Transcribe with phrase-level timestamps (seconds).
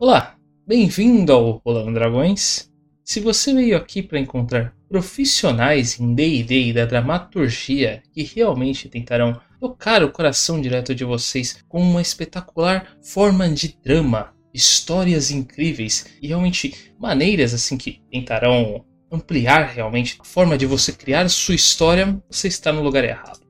[0.00, 2.70] Olá, bem-vindo ao Rolando Dragões.
[3.04, 10.04] Se você veio aqui para encontrar profissionais em D&D da dramaturgia que realmente tentarão tocar
[10.04, 16.94] o coração direto de vocês com uma espetacular forma de drama, histórias incríveis e realmente
[16.96, 22.72] maneiras assim que tentarão ampliar realmente a forma de você criar sua história, você está
[22.72, 23.47] no lugar errado.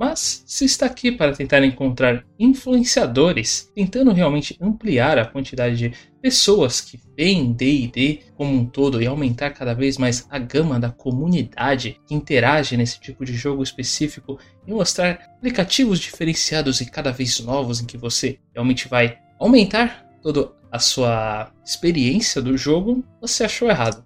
[0.00, 5.92] Mas se está aqui para tentar encontrar influenciadores, tentando realmente ampliar a quantidade de
[6.22, 10.88] pessoas que veem D&D como um todo e aumentar cada vez mais a gama da
[10.88, 17.38] comunidade que interage nesse tipo de jogo específico e mostrar aplicativos diferenciados e cada vez
[17.40, 23.68] novos em que você realmente vai aumentar toda a sua experiência do jogo, você achou
[23.68, 24.02] errado.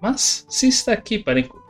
[0.00, 1.63] Mas se está aqui para encontrar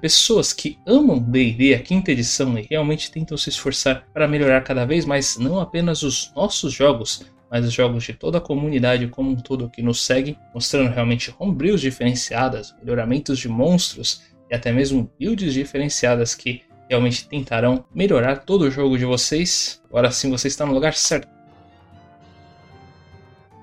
[0.00, 4.84] pessoas que amam D&D, a quinta edição, e realmente tentam se esforçar para melhorar cada
[4.84, 9.30] vez mais não apenas os nossos jogos, mas os jogos de toda a comunidade como
[9.30, 15.10] um todo que nos segue, mostrando realmente homebrews diferenciadas, melhoramentos de monstros e até mesmo
[15.18, 19.82] builds diferenciadas que realmente tentarão melhorar todo o jogo de vocês.
[19.88, 21.28] Agora sim você está no lugar certo.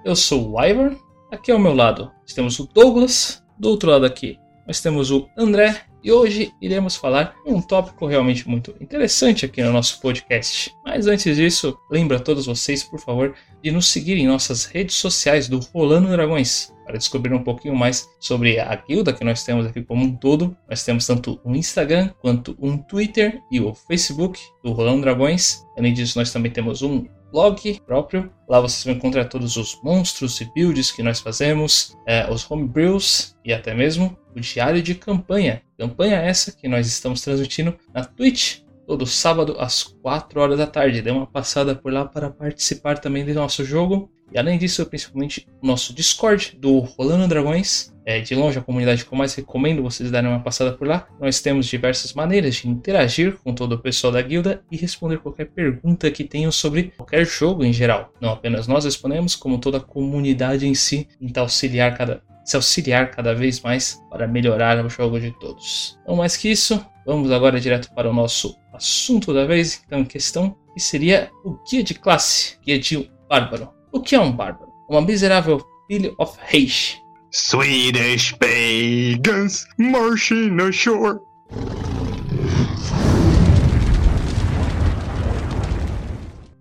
[0.04, 0.96] Eu sou o Ivor,
[1.32, 5.82] aqui ao meu lado temos o Douglas, do outro lado aqui nós temos o André
[6.04, 10.72] e hoje iremos falar um tópico realmente muito interessante aqui no nosso podcast.
[10.86, 14.96] Mas antes disso, lembra a todos vocês, por favor, de nos seguir em nossas redes
[14.96, 19.66] sociais do Rolando Dragões para descobrir um pouquinho mais sobre a guilda que nós temos
[19.66, 20.56] aqui como um todo.
[20.70, 25.66] Nós temos tanto um Instagram quanto um Twitter e o Facebook do Rolando Dragões.
[25.78, 27.06] Além disso, nós também temos um
[27.36, 28.32] blog próprio.
[28.48, 33.36] Lá vocês vão encontrar todos os monstros e builds que nós fazemos, é, os homebrews
[33.44, 35.62] e até mesmo o diário de campanha.
[35.78, 41.02] Campanha essa que nós estamos transmitindo na Twitch todo sábado às 4 horas da tarde.
[41.02, 44.10] Dê uma passada por lá para participar também do nosso jogo.
[44.36, 47.96] E além disso, principalmente nosso Discord do Rolando Dragões.
[48.06, 51.08] É de longe a comunidade que eu mais recomendo vocês darem uma passada por lá.
[51.20, 55.46] Nós temos diversas maneiras de interagir com todo o pessoal da guilda e responder qualquer
[55.46, 58.14] pergunta que tenham sobre qualquer jogo em geral.
[58.22, 63.10] Não apenas nós respondemos, como toda a comunidade em si, tenta auxiliar cada, se auxiliar
[63.12, 65.98] cada vez mais para melhorar o jogo de todos.
[66.06, 70.06] Não mais que isso, vamos agora direto para o nosso assunto da vez, então em
[70.06, 73.74] questão, que seria o guia de classe, guia de bárbaro.
[73.96, 74.74] O que é um bárbaro?
[74.90, 77.02] Uma miserável filho of Reish.
[77.32, 81.22] Swedish pagans marching ashore.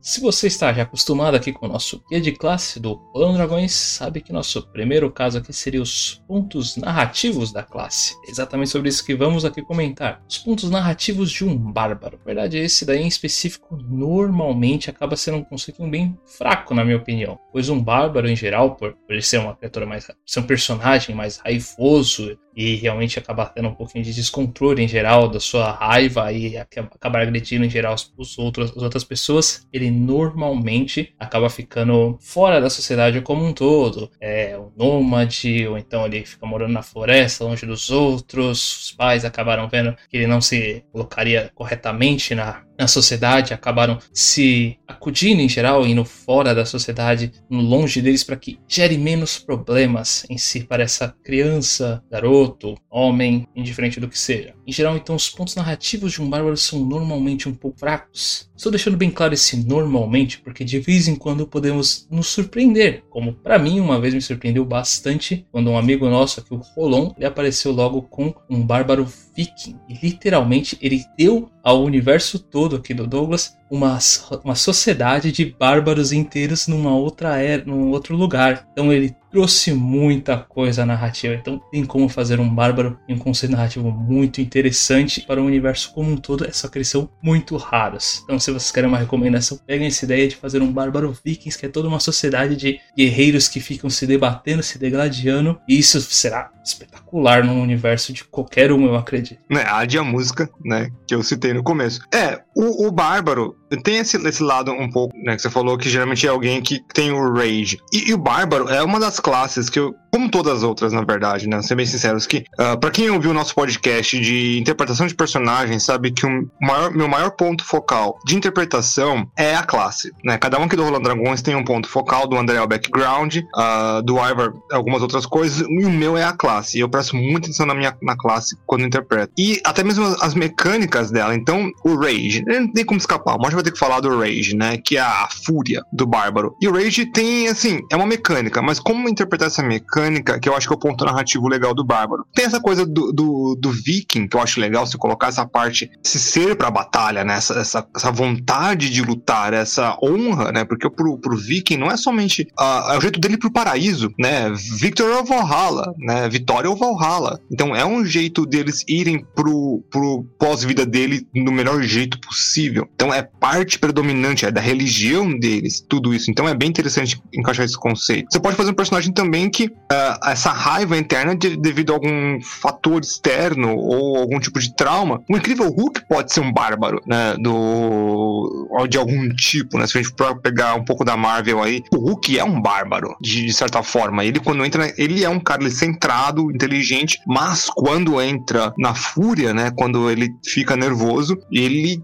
[0.04, 3.72] Se você está já acostumado aqui com o nosso guia de classe do Plano Dragões,
[3.72, 8.14] sabe que nosso primeiro caso aqui seria os pontos narrativos da classe.
[8.26, 10.22] É exatamente sobre isso que vamos aqui comentar.
[10.28, 12.18] Os pontos narrativos de um bárbaro.
[12.18, 16.98] Na verdade, esse daí em específico normalmente acaba sendo um conceito bem fraco, na minha
[16.98, 17.38] opinião.
[17.50, 20.06] Pois um bárbaro em geral, por, ele ser uma criatura mais.
[20.26, 25.28] ser um personagem mais raivoso e realmente acabar tendo um pouquinho de descontrole em geral
[25.28, 31.14] da sua raiva e acabar agredindo em geral os outros, as outras pessoas, ele normalmente
[31.18, 34.10] acaba ficando fora da sociedade como um todo.
[34.20, 38.84] É um nômade, ou então ele fica morando na floresta, longe dos outros.
[38.84, 44.78] Os pais acabaram vendo que ele não se colocaria corretamente na, na sociedade, acabaram se
[44.86, 50.38] acudindo em geral, indo fora da sociedade, longe deles, para que gere menos problemas em
[50.38, 54.54] si para essa criança, garoto, homem, indiferente do que seja.
[54.66, 58.50] Em geral, então, os pontos narrativos de um bárbaro são normalmente um pouco fracos.
[58.56, 63.32] Estou deixando bem claro esse normalmente, porque de vez em quando podemos nos surpreender, como
[63.32, 67.26] para mim uma vez me surpreendeu bastante quando um amigo nosso aqui, o Rolon, ele
[67.26, 69.76] apareceu logo com um bárbaro viking.
[69.88, 73.98] E literalmente ele deu ao universo todo aqui do Douglas uma,
[74.44, 78.68] uma sociedade de bárbaros inteiros numa outra era, num outro lugar.
[78.72, 81.34] Então ele trouxe muita coisa narrativa.
[81.34, 85.92] Então tem como fazer um bárbaro e um conceito narrativo muito interessante para o universo
[85.92, 88.20] como um todo, é só que eles são muito raros.
[88.22, 91.66] Então se vocês querem uma recomendação, peguem essa ideia de fazer um bárbaro vikings, que
[91.66, 96.52] é toda uma sociedade de guerreiros que ficam se debatendo, se degladiando, e isso será
[96.64, 99.40] espetacular no universo de qualquer um, eu acredito.
[99.50, 102.00] É, a de a música, né, que eu citei no começo.
[102.12, 105.88] É, o, o bárbaro tem esse, esse lado um pouco, né, que você falou que
[105.88, 107.78] geralmente é alguém que tem o rage.
[107.92, 111.02] E, e o bárbaro é uma das classes que eu, como todas as outras, na
[111.02, 115.06] verdade, né, ser bem sinceros, que uh, para quem ouviu o nosso podcast de interpretação
[115.06, 120.12] de personagens, sabe que o maior, meu maior ponto focal de interpretação é a classe,
[120.24, 120.38] né?
[120.38, 123.36] Cada um aqui do Rolando Dragões tem um ponto focal, do André é o background,
[123.36, 126.78] uh, do Ivor algumas outras coisas, e o meu é a classe.
[126.78, 129.32] E eu presto muita atenção na minha na classe quando interpreto.
[129.38, 131.34] E até mesmo as mecânicas dela.
[131.34, 133.36] Então, o rage, não tem como escapar.
[133.36, 134.76] O Morte vai ter que falar do Rage, né?
[134.76, 136.56] Que é a fúria do Bárbaro.
[136.60, 140.54] E o Rage tem, assim, é uma mecânica, mas como interpretar essa mecânica, que eu
[140.54, 142.26] acho que é o ponto narrativo legal do Bárbaro.
[142.34, 145.90] Tem essa coisa do, do, do Viking, que eu acho legal, você colocar essa parte,
[146.04, 147.36] esse ser pra batalha, né?
[147.36, 150.64] Essa, essa, essa vontade de lutar, essa honra, né?
[150.64, 154.52] Porque pro, pro Viking não é somente uh, é o jeito dele pro paraíso, né?
[154.78, 156.28] Victor ou Valhalla, né?
[156.28, 157.40] Vitória ou Valhalla.
[157.50, 162.88] Então é um jeito deles irem pro, pro pós-vida dele no melhor jeito possível.
[162.94, 166.30] Então é parte predominante, é da religião deles, tudo isso.
[166.30, 168.28] Então é bem interessante encaixar esse conceito.
[168.30, 172.40] Você pode fazer um personagem também que uh, essa raiva interna de, devido a algum
[172.40, 175.22] fator externo ou algum tipo de trauma.
[175.28, 177.36] O incrível Hulk pode ser um bárbaro, né?
[177.38, 179.86] Do, de algum tipo, né?
[179.86, 183.16] Se a gente for pegar um pouco da Marvel aí, o Hulk é um bárbaro,
[183.20, 184.24] de, de certa forma.
[184.24, 189.70] Ele, quando entra, ele é um cara centrado, inteligente, mas quando entra na fúria, né?
[189.76, 192.02] Quando ele fica nervoso, ele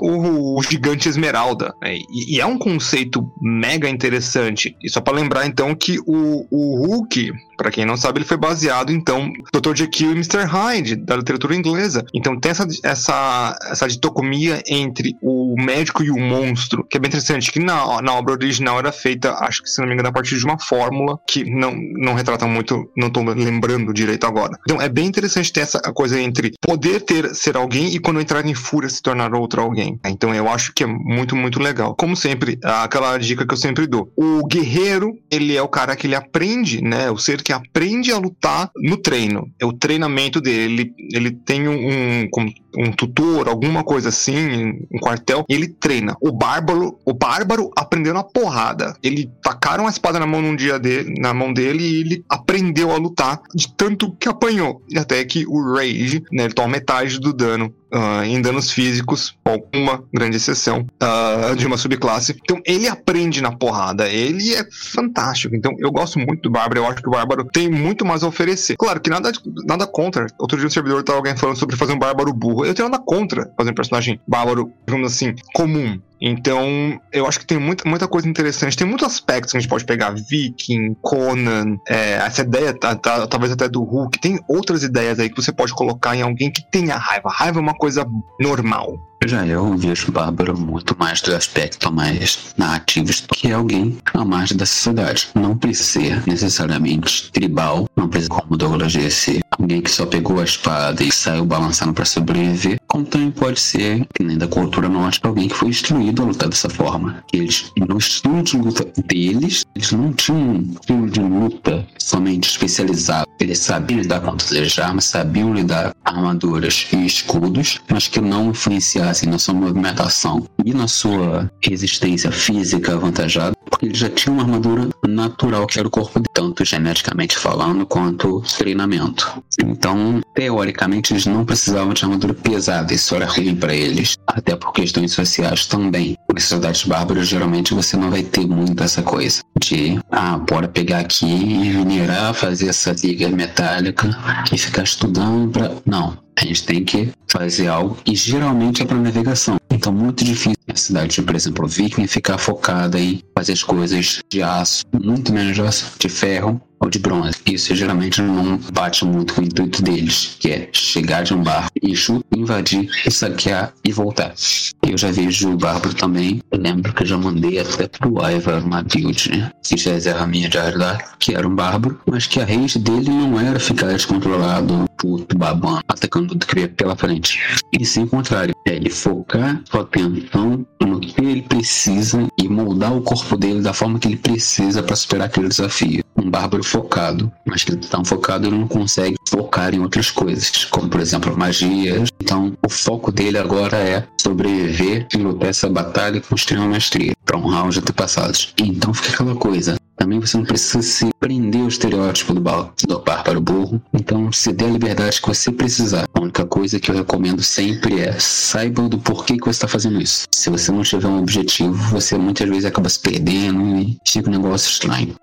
[0.00, 1.74] o, o gigante esmeralda.
[1.82, 1.96] Né?
[2.10, 4.76] E, e, é um conceito mega interessante.
[4.82, 8.36] E só para lembrar, então, que o, o Hulk, para quem não sabe, ele foi
[8.36, 9.74] baseado, então, Dr.
[9.74, 10.44] Jekyll e Mr.
[10.44, 12.04] Hyde, da literatura inglesa.
[12.14, 17.08] Então tem essa, essa, essa dicotomia entre o médico e o monstro, que é bem
[17.08, 20.12] interessante, que na, na obra original era feita, acho que se não me engano, a
[20.12, 24.58] partir de uma fórmula que não, não retrata muito, não tô lembrando direito agora.
[24.62, 28.44] Então é bem interessante ter essa coisa entre poder ter ser alguém e quando entrar
[28.44, 29.98] em fúria se tornar outro alguém.
[30.04, 31.94] Então eu acho que é muito, muito legal.
[31.94, 34.10] Como sempre, aquela dica que eu sempre dou.
[34.16, 37.10] O guerreiro, ele é o cara que ele aprende, né?
[37.10, 39.50] O ser que aprende a lutar no treino.
[39.60, 40.66] É o treinamento dele.
[40.66, 42.28] Ele, ele tem um, um,
[42.76, 46.16] um tutor, alguma coisa assim, um quartel, e ele treina.
[46.20, 48.96] O bárbaro, o bárbaro aprendeu na porrada.
[49.02, 52.92] Ele tacaram a espada na mão num dia dele, na mão dele e ele aprendeu
[52.92, 54.82] a lutar de tanto que apanhou.
[54.88, 59.34] E até que o Rage, né, ele toma metade do dano uh, em danos físicos,
[59.44, 62.36] com uma grande exceção uh, de uma subclasse.
[62.42, 65.54] Então ele aprende na porrada, ele é fantástico.
[65.54, 68.28] Então eu gosto muito do Bárbaro, eu acho que o Bárbaro tem muito mais a
[68.28, 68.76] oferecer.
[68.76, 69.32] Claro que nada,
[69.64, 70.26] nada contra.
[70.38, 72.65] Outro dia no servidor tava alguém falando sobre fazer um Bárbaro burro.
[72.66, 76.00] Eu tenho nada contra fazer um personagem Bárbaro, digamos assim, comum.
[76.20, 78.76] Então, eu acho que tem muita, muita coisa interessante.
[78.76, 80.10] Tem muitos aspectos que a gente pode pegar.
[80.10, 84.18] Viking, Conan, é, essa ideia, tá, tá, talvez até do Hulk.
[84.18, 87.28] Tem outras ideias aí que você pode colocar em alguém que tenha raiva.
[87.30, 88.06] Raiva é uma coisa
[88.40, 88.98] normal.
[89.24, 94.56] Já eu vejo Bárbaro muito mais do aspecto mais narrativo, que é alguém à margem
[94.56, 95.28] da sociedade.
[95.34, 100.44] Não precisa ser necessariamente tribal, não precisa, como Douglas disse, alguém que só pegou a
[100.44, 105.26] espada e saiu balançando para sobreviver, como também pode ser, que nem da cultura nórdica,
[105.26, 107.24] alguém que foi instruído a lutar dessa forma.
[107.32, 113.25] Eles, no estilo de luta deles, eles não tinham um estilo de luta somente especializado.
[113.40, 118.20] Eles sabiam lidar com todas as armas, sabiam lidar com armaduras e escudos, mas que
[118.20, 124.34] não influenciassem na sua movimentação e na sua resistência física avantajada, porque eles já tinham
[124.36, 129.42] uma armadura natural que era o corpo, tanto geneticamente falando quanto treinamento.
[129.62, 134.72] Então, teoricamente, eles não precisavam de armadura pesada, isso era ruim para eles, até por
[134.72, 136.16] questões sociais também.
[136.32, 141.00] Nas sociedades bárbaras, geralmente você não vai ter muito essa coisa de, ah, bora pegar
[141.00, 144.08] aqui e minerar, fazer essa liga metálica
[144.52, 145.72] e ficar estudando para.
[145.84, 149.56] Não, a gente tem que fazer algo e geralmente é para navegação.
[149.70, 154.42] Então, muito difícil a cidade, por exemplo, Viking ficar focada em fazer as coisas de
[154.42, 157.36] aço, muito menos de aço, de ferro ou de bronze.
[157.46, 161.70] Isso geralmente não bate muito com o intuito deles, que é chegar de um barco,
[161.82, 164.34] eixo, invadir, saquear e voltar.
[164.82, 166.40] Eu já vejo o Bárbaro também.
[166.50, 169.50] Eu lembro que eu já mandei até pro Ivar uma build, né?
[169.76, 173.10] Já é a minha de Ardar, que era um Bárbaro, mas que a rede dele
[173.10, 177.40] não era ficar descontrolado por babando, atacando tudo que pela frente.
[177.78, 178.54] E sim o contrário.
[178.66, 183.72] É ele focar sua atenção no que ele precisa e moldar o corpo dele da
[183.72, 186.02] forma que ele precisa para superar aquele desafio.
[186.16, 190.88] Um bárbaro focado, mas que tão focado ele não consegue focar em outras coisas, como
[190.88, 192.08] por exemplo magias.
[192.20, 197.38] Então o foco dele agora é sobreviver e lutar essa batalha com extrema maestria para
[197.38, 198.54] honrar os antepassados.
[198.58, 199.76] Então fica aquela coisa.
[199.96, 203.82] Também você não precisa se prender ao estereótipo do, do bárbaro burro.
[203.94, 206.06] Então se dê a liberdade que você precisar.
[206.12, 210.00] A única coisa que eu recomendo sempre é saiba do porquê que você está fazendo
[210.00, 210.26] isso.
[210.30, 214.32] Se você não tiver um objetivo, você muitas vezes acaba se perdendo e fica um
[214.32, 215.14] negócio estranho.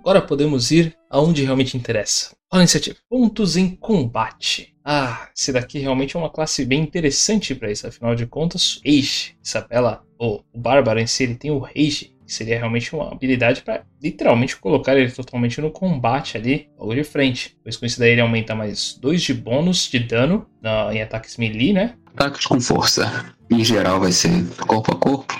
[0.00, 2.34] Agora podemos ir aonde realmente interessa.
[2.52, 2.96] Olha a iniciativa.
[3.08, 4.74] Pontos em combate.
[4.84, 7.86] Ah, esse daqui realmente é uma classe bem interessante para isso.
[7.86, 12.12] Afinal de contas, Rage, Isabela, ou o Bárbaro em si, ele tem o Rage.
[12.26, 17.04] que seria realmente uma habilidade para literalmente colocar ele totalmente no combate ali, logo de
[17.04, 17.56] frente.
[17.62, 21.36] Pois com isso daí ele aumenta mais 2 de bônus de dano na, em ataques
[21.36, 21.94] melee, né?
[22.14, 23.32] Ataques com força.
[23.48, 24.30] Em geral vai ser
[24.66, 25.34] corpo a corpo.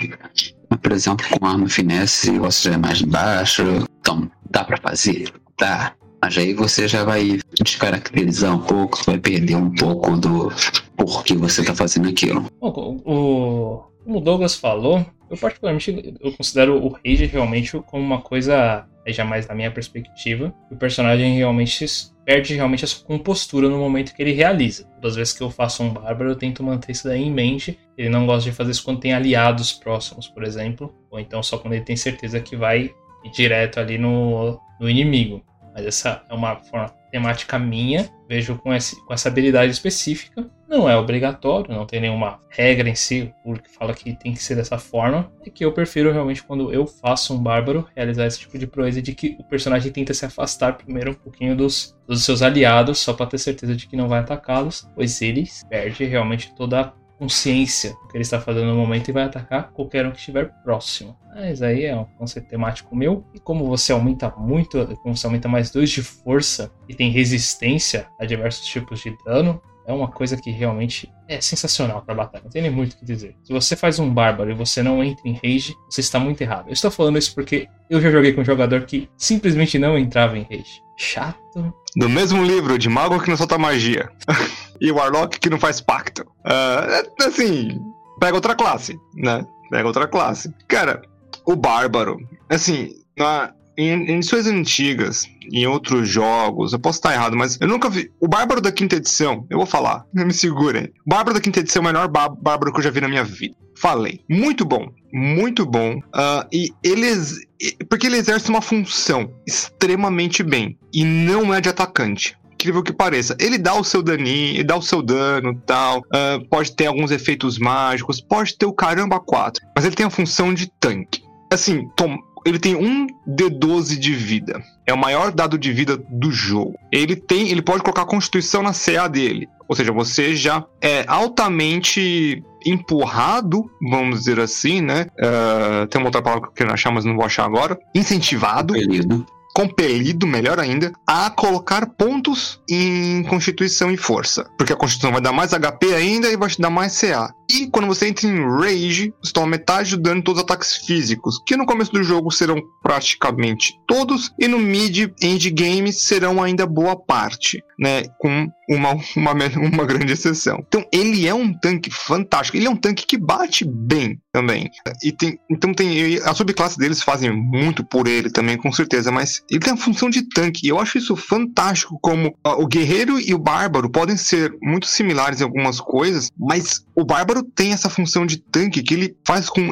[0.78, 3.62] Por exemplo, com arma finesse você já é mais baixo.
[4.00, 5.32] Então, dá para fazer?
[5.58, 5.94] Dá.
[6.22, 10.52] Mas aí você já vai descaracterizar um pouco, vai perder um pouco do
[10.96, 12.46] porquê você tá fazendo aquilo.
[12.60, 18.20] Bom, o, como o Douglas falou, eu particularmente eu considero o Rage realmente como uma
[18.20, 21.86] coisa, é jamais na minha perspectiva, o personagem realmente
[22.30, 24.84] perde realmente a sua compostura no momento que ele realiza.
[24.84, 27.76] Todas as vezes que eu faço um bárbaro, eu tento manter isso daí em mente.
[27.98, 31.58] Ele não gosta de fazer isso quando tem aliados próximos, por exemplo, ou então só
[31.58, 32.94] quando ele tem certeza que vai
[33.24, 35.44] ir direto ali no, no inimigo.
[35.74, 40.48] Mas essa é uma forma temática minha, vejo com, esse, com essa habilidade específica.
[40.70, 43.34] Não é obrigatório, não tem nenhuma regra em si
[43.64, 45.32] que fala que tem que ser dessa forma.
[45.44, 49.02] É que eu prefiro realmente, quando eu faço um bárbaro, realizar esse tipo de proeza
[49.02, 53.12] de que o personagem tenta se afastar primeiro um pouquinho dos, dos seus aliados, só
[53.12, 57.90] para ter certeza de que não vai atacá-los, pois ele perde realmente toda a consciência
[57.90, 61.18] do que ele está fazendo no momento e vai atacar qualquer um que estiver próximo.
[61.34, 63.26] Mas aí é um conceito temático meu.
[63.34, 68.06] E como você aumenta muito, como você aumenta mais 2 de força e tem resistência
[68.20, 72.44] a diversos tipos de dano, é uma coisa que realmente é sensacional para batalha.
[72.44, 73.36] Não tem nem muito o que dizer.
[73.42, 76.68] Se você faz um bárbaro e você não entra em rage, você está muito errado.
[76.68, 80.38] Eu estou falando isso porque eu já joguei com um jogador que simplesmente não entrava
[80.38, 80.82] em rage.
[80.96, 81.74] Chato.
[81.96, 84.10] Do mesmo livro de Mago que não solta magia.
[84.80, 86.22] e Warlock que não faz pacto.
[86.22, 87.80] Uh, assim,
[88.18, 89.44] pega outra classe, né?
[89.70, 90.52] Pega outra classe.
[90.68, 91.00] Cara,
[91.46, 92.18] o Bárbaro,
[92.48, 97.88] assim, na, em, edições antigas, em outros jogos, eu posso estar errado, mas eu nunca
[97.88, 98.10] vi.
[98.20, 100.84] O Bárbaro da quinta edição, eu vou falar, me segurem.
[101.06, 103.24] O Bárbaro da quinta edição é o melhor Bárbaro que eu já vi na minha
[103.24, 103.54] vida.
[103.76, 104.20] Falei.
[104.28, 104.90] Muito bom.
[105.10, 105.96] Muito bom.
[105.96, 107.40] Uh, e eles.
[107.88, 110.78] Porque ele exerce uma função extremamente bem.
[110.92, 113.34] E não é de atacante incrível que pareça.
[113.40, 116.00] Ele dá o seu daninho, ele dá o seu dano tal.
[116.00, 119.64] Uh, pode ter alguns efeitos mágicos, pode ter o caramba 4.
[119.74, 121.22] Mas ele tem a função de tanque.
[121.50, 124.62] Assim, tom, ele tem um D12 de vida.
[124.86, 126.74] É o maior dado de vida do jogo.
[126.90, 129.48] Ele tem, ele pode colocar a constituição na CA dele.
[129.68, 135.06] Ou seja, você já é altamente empurrado, vamos dizer assim, né?
[135.18, 137.78] Uh, tem uma outra palavra que eu quero achar, mas não vou achar agora.
[137.94, 138.74] Incentivado.
[138.74, 139.26] Compelido.
[139.54, 144.48] Compelido, melhor ainda, a colocar pontos em Constituição e Força.
[144.56, 147.32] Porque a Constituição vai dar mais HP ainda e vai te dar mais CA.
[147.52, 150.76] E quando você entra em Rage, você toma metade do dano em todos os ataques
[150.76, 156.64] físicos, que no começo do jogo serão praticamente todos, e no mid endgame serão ainda
[156.64, 158.04] boa parte, né?
[158.20, 160.62] Com uma, uma, uma grande exceção.
[160.68, 164.70] Então ele é um tanque fantástico, ele é um tanque que bate bem também.
[165.02, 169.42] E tem, então tem a subclasse deles fazem muito por ele também, com certeza, mas
[169.50, 170.66] ele tem a função de tanque.
[170.66, 174.86] E eu acho isso fantástico como uh, o guerreiro e o bárbaro podem ser muito
[174.86, 179.48] similares em algumas coisas, mas o bárbaro tem essa função de tanque que ele faz
[179.48, 179.70] com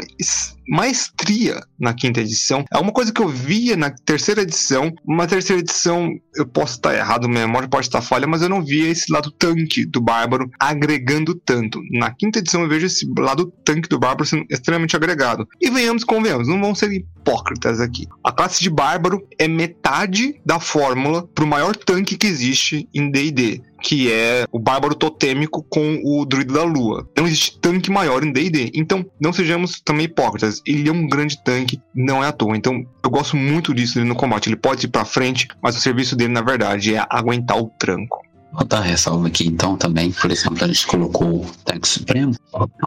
[0.69, 2.65] maestria na quinta edição.
[2.71, 4.93] É uma coisa que eu via na terceira edição.
[5.05, 8.63] Uma terceira edição, eu posso estar errado, minha memória pode estar falha, mas eu não
[8.63, 11.81] via esse lado tanque do Bárbaro agregando tanto.
[11.91, 15.49] Na quinta edição eu vejo esse lado tanque do Bárbaro sendo extremamente agregado.
[15.61, 18.07] E venhamos, convenhamos, não vão ser hipócritas aqui.
[18.23, 23.11] A classe de Bárbaro é metade da fórmula para o maior tanque que existe em
[23.11, 27.09] D&D que é o bárbaro totêmico com o druida da lua.
[27.17, 30.58] Não existe tanque maior em D&D, então não sejamos também hipócritas.
[30.67, 32.57] Ele é um grande tanque, não é à toa.
[32.57, 34.49] Então eu gosto muito disso no combate.
[34.49, 38.29] Ele pode ir para frente, mas o serviço dele na verdade é aguentar o tranco.
[38.53, 42.35] Vou dar ressalva aqui então também, por exemplo, a gente colocou o Tanque Supremo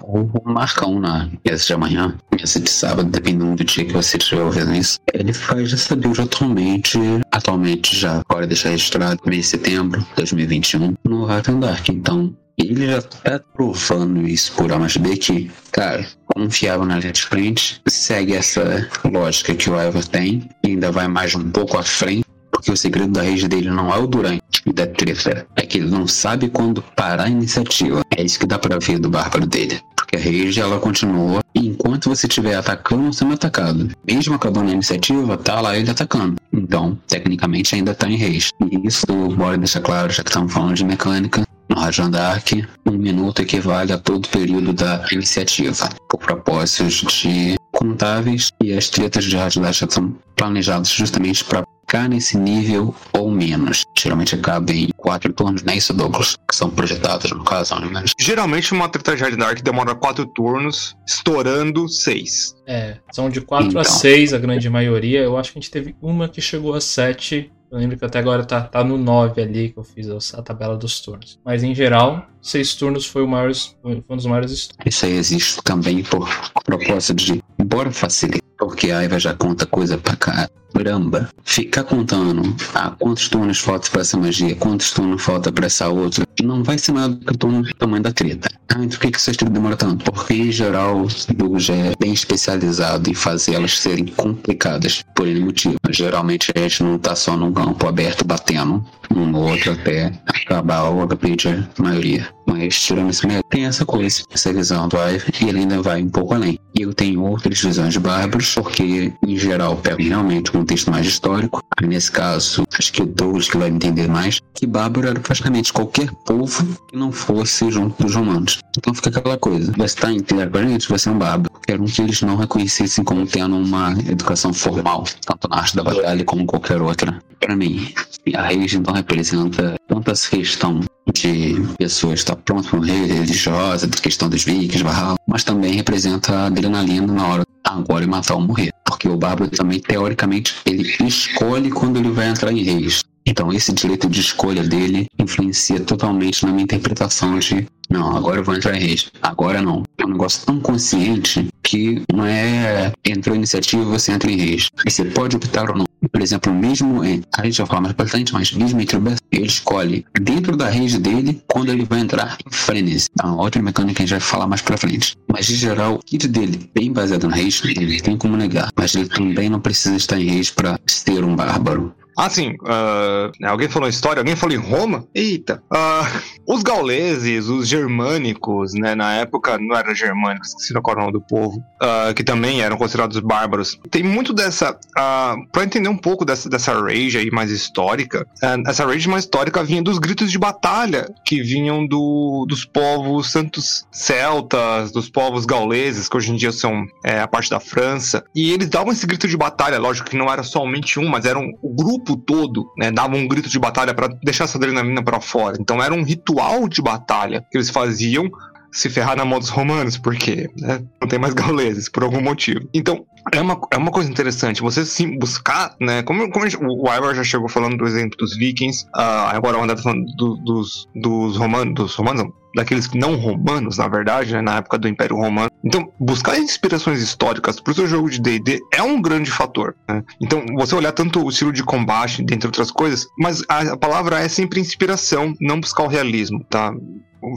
[0.01, 4.17] ou o Marcão na mesa de amanhã, mesa de sábado, dependendo do dia que você
[4.17, 4.99] estiver ouvindo isso.
[5.13, 6.97] Ele faz essa build atualmente,
[7.31, 11.89] atualmente já, agora deixar registrado, mês de setembro de 2021, no Hack Dark.
[11.89, 12.35] Então,
[12.67, 17.23] ele já tá provando isso por A mais B que, cara, confiável na linha de
[17.23, 21.83] frente, segue essa lógica que o Ivor tem, e ainda vai mais um pouco à
[21.83, 25.79] frente, porque o segredo da rede dele não é o durante da treta, é que
[25.79, 28.01] ele não sabe quando parar a iniciativa.
[28.15, 29.79] É isso que dá pra ver do bárbaro dele.
[29.95, 33.89] Porque a rede ela continua e enquanto você estiver atacando, sendo atacado.
[34.05, 36.35] Mesmo acabando a iniciativa, tá lá ele atacando.
[36.53, 38.51] Então, tecnicamente ainda tá em rage.
[38.69, 42.49] E isso, bora deixar claro, já que estamos falando de mecânica, no Rajan Dark,
[42.85, 48.89] um minuto equivale a todo o período da iniciativa, por propósitos de contáveis e as
[48.89, 53.83] tretas de Rajan Dark são planejadas justamente para ficar nesse nível ou menos.
[53.97, 56.35] Geralmente acaba em quatro turnos, não é isso, Douglas?
[56.49, 58.11] Que são projetados, no caso, ao menos.
[58.19, 62.53] Geralmente uma treta de Hard Dark demora quatro turnos, estourando seis.
[62.67, 63.81] É, são de 4 Então.
[63.81, 65.21] a 6 a grande maioria.
[65.21, 67.49] Eu acho que a gente teve uma que chegou a 7.
[67.71, 70.75] Eu lembro que até agora tá, tá no 9 ali que eu fiz a, tabela
[70.75, 71.39] dos turnos.
[71.43, 73.49] Mas em geral, 6 turnos foi, o maior,
[73.81, 74.85] foi um dos maiores estudos.
[74.85, 76.27] Isso aí existe também por
[76.65, 81.29] propósito de, bora facilitar, porque a Aiva já conta coisa pra caramba.
[81.45, 82.41] Ficar contando
[82.75, 86.77] ah, quantos turnos falta pra essa magia, quantos turnos falta pra essa outra, não vai
[86.77, 88.49] ser maior do que o tamanho da treta.
[88.69, 90.09] Ah, então por que, que essa treta demora tanto?
[90.11, 95.41] Porque em geral o já é bem especializado em fazer elas serem complicadas por N
[95.41, 95.75] motivo.
[95.89, 98.83] Geralmente a gente não tá só num campo aberto batendo
[99.13, 102.27] um no outro até acabar o HP de maioria.
[102.51, 106.03] Mas tirando esse mérito, tem essa coisa, essa visão do Ive, e ele ainda vai
[106.03, 106.59] um pouco além.
[106.77, 111.07] E eu tenho outras visões de bárbaros, porque em geral pego realmente um contexto mais
[111.07, 111.63] histórico.
[111.81, 116.65] Nesse caso, acho que o que vai entender mais, que bárbaro era praticamente qualquer povo
[116.89, 118.59] que não fosse junto dos romanos.
[118.77, 121.53] Então fica aquela coisa, você tá em terra com a gente, você é um bárbaro.
[121.65, 126.23] Quero que eles não reconhecessem como tendo uma educação formal, tanto na arte da batalha
[126.25, 127.21] como qualquer outra.
[127.39, 127.93] Para mim,
[128.35, 130.81] a rede então representa essa questão
[131.13, 135.73] de pessoas estar pronto para um rei religiosa, da questão dos vikings, Valhalla, mas também
[135.73, 138.71] representa a adrenalina na hora agora e matar ou morrer.
[138.85, 143.03] Porque o bárbaro também, teoricamente, ele escolhe quando ele vai entrar em reis.
[143.25, 148.43] Então esse direito de escolha dele influencia totalmente na minha interpretação de não, agora eu
[148.43, 149.83] vou entrar em reis, agora não.
[149.97, 154.69] É um negócio tão consciente que não é entrou iniciativa você entra em reis.
[154.85, 155.85] Você pode optar ou não.
[156.09, 159.45] Por exemplo, mesmo em, a gente vai falar mais bastante, mas mesmo entre o ele
[159.45, 163.09] escolhe dentro da rede dele quando ele vai entrar em frenesi.
[163.21, 165.15] É uma outra mecânica que a gente vai falar mais pra frente.
[165.31, 168.69] Mas em geral, o kit dele, bem baseado na rage, ele tem como negar.
[168.75, 171.93] Mas ele também não precisa estar em rage pra ser um bárbaro.
[172.17, 172.55] Ah, sim.
[172.65, 175.05] ah, alguém falou história, alguém falou em Roma?
[175.13, 175.63] Eita.
[175.71, 176.07] Ah,
[176.47, 178.95] os gauleses, os germânicos, né?
[178.95, 182.61] Na época não eram germânicos, esqueci qual era o nome do povo, ah, que também
[182.61, 183.79] eram considerados bárbaros.
[183.89, 184.77] Tem muito dessa.
[184.97, 188.25] ah, pra entender um pouco dessa, dessa rage aí mais histórica,
[188.67, 193.85] essa rage mais histórica vinha dos gritos de batalha que vinham do, dos povos santos
[193.91, 198.23] celtas, dos povos gauleses, que hoje em dia são é, a parte da França.
[198.35, 201.37] E eles davam esse grito de batalha, lógico que não era somente um, mas era
[201.37, 202.91] um, o grupo todo, né?
[202.91, 205.57] Dava um grito de batalha para deixar essa adrenalina para fora.
[205.59, 208.29] Então era um ritual de batalha que eles faziam
[208.71, 212.67] se ferrar na mão dos romanos, porque né, não tem mais gauleses, por algum motivo.
[212.73, 216.01] Então, é uma, é uma coisa interessante, você sim buscar, né?
[216.03, 219.63] Como, como gente- o Ivar já chegou falando do exemplo dos vikings, ah, agora o
[219.63, 224.33] André tá falando do- dos, dos romanos, dos romanos, não, daqueles não romanos, na verdade,
[224.33, 225.51] né, na época do Império Romano.
[225.63, 229.75] Então, buscar inspirações históricas pro seu jogo de D&D é um grande fator.
[229.87, 230.03] né?
[230.19, 234.19] Então, você olhar tanto o estilo de combate, dentre outras coisas, mas a, a palavra
[234.19, 236.73] é sempre inspiração, não buscar o realismo, tá?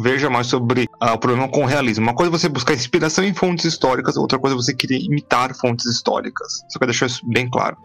[0.02, 2.04] Veja mais sobre ah, o problema com o realismo.
[2.04, 5.54] Uma coisa é você buscar inspiração em fontes históricas, outra coisa é você querer imitar
[5.54, 6.64] fontes históricas.
[6.68, 7.76] Só quero deixar isso bem claro.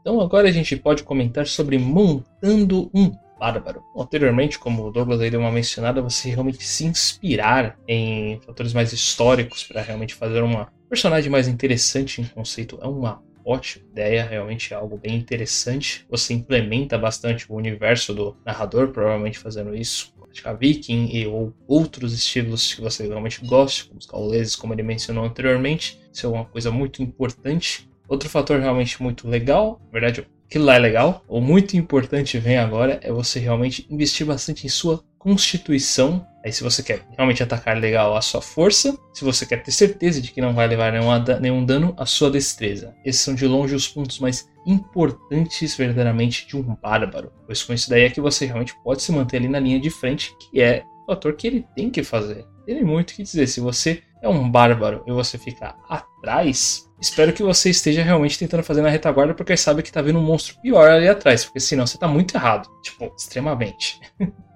[0.00, 3.82] Então agora a gente pode comentar sobre montando um bárbaro.
[3.96, 8.92] Anteriormente, como o Douglas aí deu uma mencionada, você realmente se inspirar em fatores mais
[8.92, 14.72] históricos para realmente fazer uma personagem mais interessante em conceito é uma ótima ideia, realmente
[14.72, 16.06] é algo bem interessante.
[16.10, 20.12] Você implementa bastante o universo do narrador, provavelmente fazendo isso.
[20.24, 24.82] praticar Viking e ou outros estilos que você realmente goste, como os gauleses, como ele
[24.82, 26.00] mencionou anteriormente.
[26.12, 27.88] Isso é uma coisa muito importante.
[28.08, 32.58] Outro fator realmente muito legal, na verdade, aquilo lá é legal, ou muito importante vem
[32.58, 36.26] agora, é você realmente investir bastante em sua constituição.
[36.44, 40.20] Aí se você quer realmente atacar legal a sua força, se você quer ter certeza
[40.20, 42.94] de que não vai levar nenhum, da- nenhum dano, a sua destreza.
[43.04, 47.32] Esses são de longe os pontos mais importantes verdadeiramente de um bárbaro.
[47.46, 49.88] Pois com isso daí é que você realmente pode se manter ali na linha de
[49.90, 52.44] frente, que é o fator que ele tem que fazer.
[52.66, 53.46] Tem muito o que dizer.
[53.46, 58.62] Se você é um bárbaro e você fica atrás, espero que você esteja realmente tentando
[58.62, 61.86] fazer na retaguarda porque sabe que tá vindo um monstro pior ali atrás, porque senão
[61.86, 62.68] você tá muito errado.
[62.82, 63.98] Tipo, extremamente.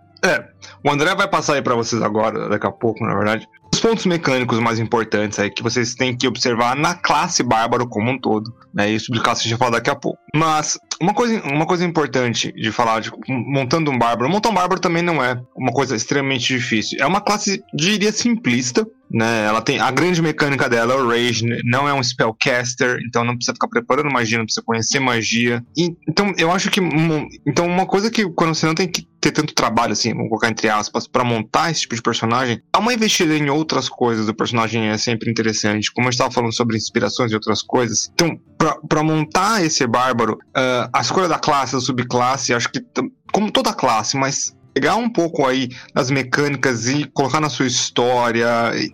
[0.84, 3.46] O André vai passar aí pra vocês agora, daqui a pouco, na verdade.
[3.72, 8.10] Os pontos mecânicos mais importantes aí que vocês têm que observar na classe bárbaro como
[8.10, 8.52] um todo.
[8.72, 8.90] Né?
[8.90, 10.18] Isso de classe a gente vai falar daqui a pouco.
[10.34, 14.30] Mas uma coisa, uma coisa importante de falar de montando um bárbaro.
[14.30, 16.98] Montar um bárbaro também não é uma coisa extremamente difícil.
[17.00, 18.86] É uma classe, diria, simplista.
[19.10, 19.46] Né?
[19.46, 23.34] Ela tem a grande mecânica dela é o Rage, não é um spellcaster, então não
[23.34, 25.64] precisa ficar preparando magia, não precisa conhecer magia.
[25.76, 26.80] E, então eu acho que
[27.46, 30.48] então uma coisa que quando você não tem que ter tanto trabalho assim, vamos colocar
[30.48, 34.34] entre aspas, para montar esse tipo de personagem, há uma investida em outras coisas do
[34.34, 35.92] personagem é sempre interessante.
[35.92, 38.10] Como eu estava falando sobre inspirações e outras coisas.
[38.14, 38.38] Então,
[38.88, 42.80] para montar esse bárbaro, uh, a escolha da classe, da subclasse, acho que
[43.32, 48.46] como toda classe, mas pegar um pouco aí das mecânicas e colocar na sua história,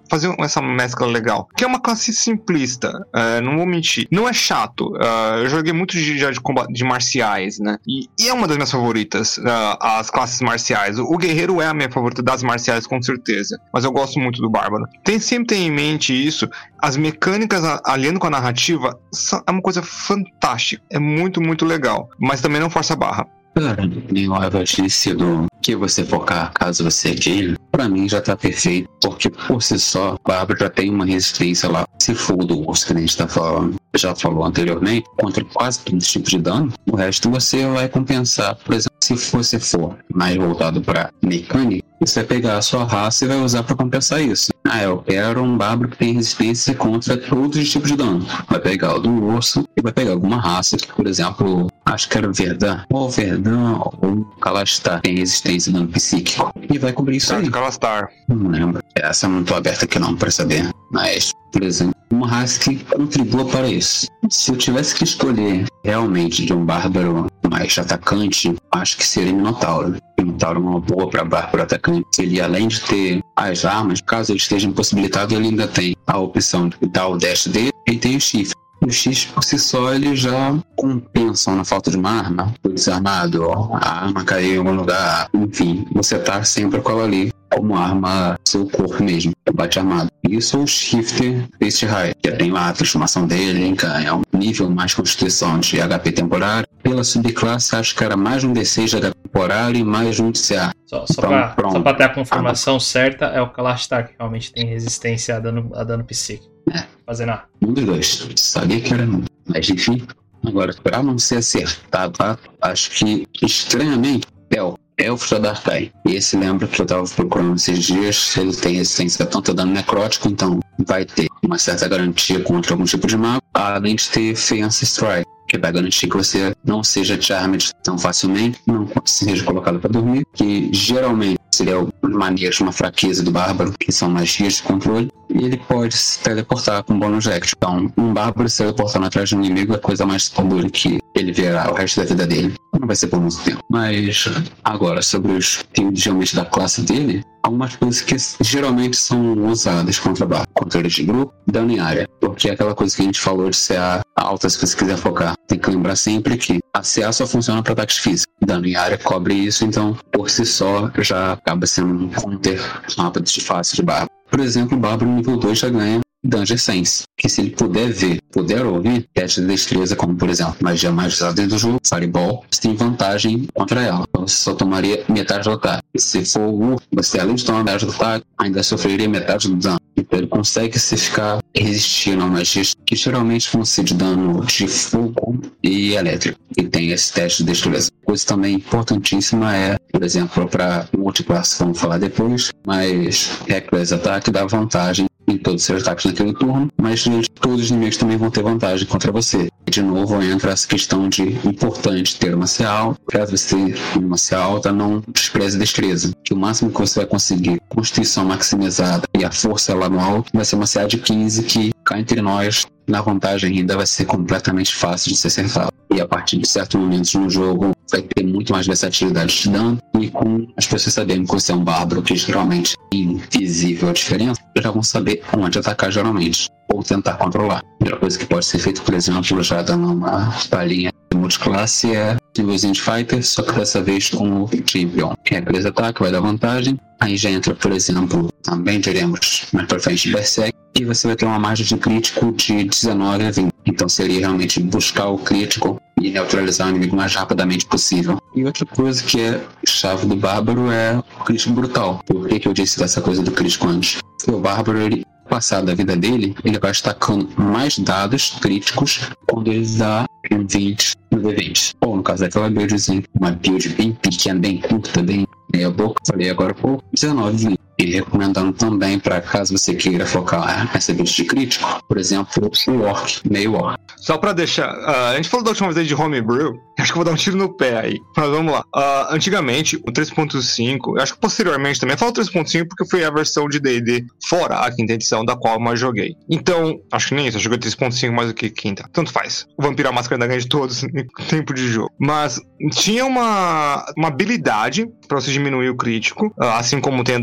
[0.09, 1.47] fazer essa mescla legal.
[1.55, 4.09] Que é uma classe simplista, uh, não vou mentir.
[4.11, 4.95] Não é chato.
[4.95, 6.25] Uh, eu joguei muito de, de,
[6.71, 7.77] de marciais, né?
[7.87, 10.99] E, e, é uma das minhas favoritas, uh, as classes marciais.
[10.99, 13.61] O, guerreiro é a minha favorita das marciais, com certeza.
[13.71, 14.85] Mas eu gosto muito do bárbaro.
[15.05, 16.49] Tem sempre ter em mente isso.
[16.81, 18.99] As mecânicas aliando com a narrativa
[19.47, 20.83] é uma coisa fantástica.
[20.91, 22.09] É muito, muito legal.
[22.19, 23.27] Mas também não força a barra.
[23.55, 24.29] Cara, nem
[24.65, 29.63] disse do que você focar caso você queira, pra mim já tá perfeito, porque por
[29.63, 31.87] si só, Bárbara já tem uma resistência lá.
[31.99, 36.05] Se for do urso que a gente tá falando, já falou anteriormente, contra quase todos
[36.05, 38.55] os tipos de dano, o resto você vai compensar.
[38.57, 43.25] Por exemplo, se você for mais voltado para mecânica, você vai pegar a sua raça
[43.25, 44.54] e vai usar para compensar isso.
[44.67, 48.27] Ah, eu quero um bárbaro que tem resistência contra todos os tipos de dano.
[48.49, 52.17] Vai pegar o do urso e vai pegar alguma raça que, por exemplo, acho que
[52.17, 56.51] era o Verdun, ou Verdun, ou Calastar, tem resistência a dano psíquico.
[56.73, 57.51] E vai cobrir isso aí.
[57.51, 58.09] Calastar.
[58.27, 58.83] Não lembro.
[58.95, 60.71] Essa eu não tô aberta aqui não para saber.
[60.91, 64.07] Mas, por exemplo, uma raça que contribua para isso.
[64.31, 69.97] Se eu tivesse que escolher realmente de um bárbaro mais atacante, acho que seria Minotauro.
[70.19, 72.07] Minotauro é uma boa para bárbaro atacante.
[72.19, 76.69] Ele, além de ter as armas, caso ele esteja impossibilitado, ele ainda tem a opção
[76.69, 78.55] de dar o dash dele e tem o chifre.
[78.81, 83.51] O X por si só ele já compensa na falta de uma arma, o desarmado,
[83.51, 88.39] a arma caiu em algum lugar, enfim, você tá sempre com ela ali como arma
[88.47, 90.11] seu corpo mesmo, bate armado.
[90.29, 94.93] Isso o Shifter Beast High, que tem lá a transformação dele, é um nível mais
[94.93, 96.67] constituição de HP temporário.
[96.95, 100.39] Pela subclasse, acho que era mais um D6 de HP temporário e mais um de
[100.39, 100.73] CA.
[100.87, 104.53] Só, só, então, pra, só ter a confirmação ah, certa, é o Kalastar que realmente
[104.53, 106.55] tem resistência a dano, a dano psíquico.
[106.73, 106.85] É.
[107.05, 107.43] Fazer nada.
[107.61, 108.29] Um dos dois.
[108.37, 109.25] Sabia que era um.
[109.45, 110.07] Mas enfim,
[110.47, 112.39] agora, pra não ser acertado, tá?
[112.63, 115.91] acho que estranhamente, Pel Elfos da Darkai.
[116.07, 119.73] E esse lembra que eu tava procurando esses dias, ele tem resistência tanto a dano
[119.73, 124.37] necrótico, então vai ter uma certa garantia contra algum tipo de mago, além de ter
[124.37, 129.79] Fiance Strike, que vai garantir que você não seja charmed tão facilmente, não seja colocado
[129.79, 135.11] para dormir, que geralmente seria maneiras, uma fraqueza do bárbaro, que são magias de controle,
[135.31, 137.55] e ele pode se teleportar com bônus action.
[137.57, 140.99] Então, um bárbaro se teleportando atrás de um inimigo é a coisa mais segura que
[141.15, 142.55] ele verá o resto da vida dele.
[142.79, 143.61] Não vai ser por muito tempo.
[143.71, 144.29] Mas,
[144.65, 150.27] agora, sobre os tipos realmente da classe dele, algumas coisas que geralmente são usadas contra
[150.27, 150.47] barra.
[150.55, 152.09] Controle de grupo, dano em área.
[152.21, 155.35] Porque é aquela coisa que a gente falou de CA alta, se você quiser focar.
[155.47, 158.33] Tem que lembrar sempre que a CA só funciona para ataques físicos.
[158.45, 162.61] Dano em área cobre isso, então, por si só, já acaba sendo um counter
[162.97, 164.07] rápido de fácil de barra.
[164.31, 168.19] Por exemplo, o Bárbaro nível 2 já ganha Danger Sense, que se ele puder ver,
[168.33, 172.45] puder ouvir, teste de destreza, como por exemplo, magia mais usada dentro do jogo, Fireball,
[172.51, 174.05] você tem vantagem contra ela.
[174.09, 175.83] Então, você só tomaria metade do ataque.
[175.97, 179.79] Se for o você além de tomar metade do ataque, ainda sofreria metade do dano.
[179.97, 184.67] Então ele consegue se ficar resistindo a magias que geralmente vão ser de dano de
[184.67, 186.39] fogo e elétrico.
[186.57, 187.91] E tem esse teste de destreza.
[188.05, 194.45] Coisa também importantíssima é, por exemplo, para multiclasse, vamos falar depois, mas Reckless Ataque dá
[194.47, 197.05] vantagem em todos os seus ataques naquele turno, mas
[197.41, 199.49] todos os inimigos também vão ter vantagem contra você.
[199.67, 203.75] E de novo entra essa questão de importante ter uma CA alta, caso você tenha
[203.97, 209.05] uma CA alta, não despreze destreza, que o máximo que você vai conseguir, constituição maximizada
[209.19, 212.21] e a força lá no alto, vai ser uma CA de 15 que cá entre
[212.21, 215.73] nós, na vantagem ainda vai ser completamente fácil de ser acertado.
[215.95, 219.79] E a partir de certos momentos no jogo, vai ter muito mais versatilidade de dano.
[220.01, 223.93] E com as pessoas sabendo que você é um bárbaro, que geralmente é invisível a
[223.93, 226.49] diferença, já vão saber onde atacar geralmente.
[226.73, 227.63] Ou tentar controlar.
[227.81, 232.17] Outra coisa que pode ser feito, por exemplo, já dando uma palhinha de multiclasse é
[232.37, 235.15] nívelzinho de fighter, só que dessa vez com o Champion.
[235.31, 236.79] É aquele ataque, vai dar vantagem.
[237.01, 241.25] Aí já entra, por exemplo, também teremos mais pra frente Berserk, e você vai ter
[241.25, 243.53] uma margem de crítico de 19 a 20.
[243.67, 248.21] Então seria realmente buscar o crítico e neutralizar o inimigo o mais rapidamente possível.
[248.35, 252.01] E outra coisa que é chave do Bárbaro é o crítico brutal.
[252.05, 254.01] Por que, que eu disse dessa coisa do crítico antes?
[254.19, 259.53] Porque o Bárbaro, ele, passado da vida dele, ele vai destacando mais dados críticos quando
[259.53, 261.75] ele dá um 20 no D20.
[261.81, 266.31] Ou no caso daquela buildzinha, uma build bem pequena, bem curta, bem meia boca, falei
[266.31, 271.25] agora, pô, 19, 20 E recomendando também para caso você queira focar nessa build de
[271.25, 273.79] crítico, por exemplo, o Orc, meio Orc.
[273.99, 274.73] Só pra deixar.
[274.75, 276.55] Uh, a gente falou da última vez de homebrew.
[276.79, 278.01] Acho que vou dar um tiro no pé aí.
[278.17, 278.61] Mas vamos lá.
[278.75, 283.49] Uh, antigamente, o 3.5, acho que posteriormente também, eu falo 3.5 porque foi a versão
[283.49, 286.17] de DD fora a quinta edição da qual eu mais joguei.
[286.29, 288.89] Então, acho que nem isso, eu joguei 3.5 mais do que quinta.
[288.93, 289.47] Tanto faz.
[289.57, 291.91] O Vampiro a Máscara da ganha de todos em tempo de jogo.
[291.99, 292.41] Mas
[292.73, 297.21] tinha uma, uma habilidade para você diminuir o crítico, uh, assim como tem a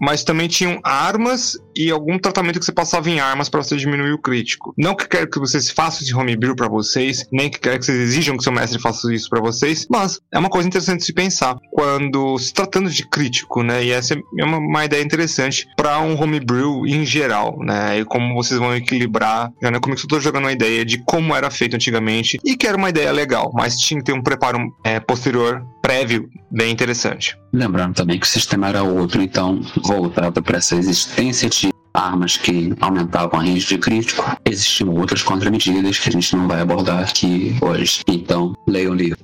[0.00, 4.12] mas também tinham armas e algum tratamento que você passava em armas para você diminuir
[4.12, 4.74] o crítico.
[4.76, 7.98] Não que quero que vocês façam esse homebrew para vocês, nem que quero que vocês
[7.98, 11.12] exijam que seu mestre faça isso para vocês, mas é uma coisa interessante de se
[11.12, 13.84] pensar quando se tratando de crítico, né?
[13.84, 18.00] E essa é uma, uma ideia interessante para um homebrew em geral, né?
[18.00, 19.70] E como vocês vão equilibrar, né?
[19.80, 22.88] Como eu estou jogando uma ideia de como era feito antigamente e que era uma
[22.88, 27.36] ideia legal, mas tinha que ter um preparo é, posterior prévio bem interessante.
[27.52, 31.61] Lembrando também que o sistema era outro, então voltado para essa existência de
[31.94, 36.60] armas que aumentavam a range de crítico, existiam outras contramedidas que a gente não vai
[36.60, 38.02] abordar aqui hoje.
[38.08, 39.18] Então, leia o livro.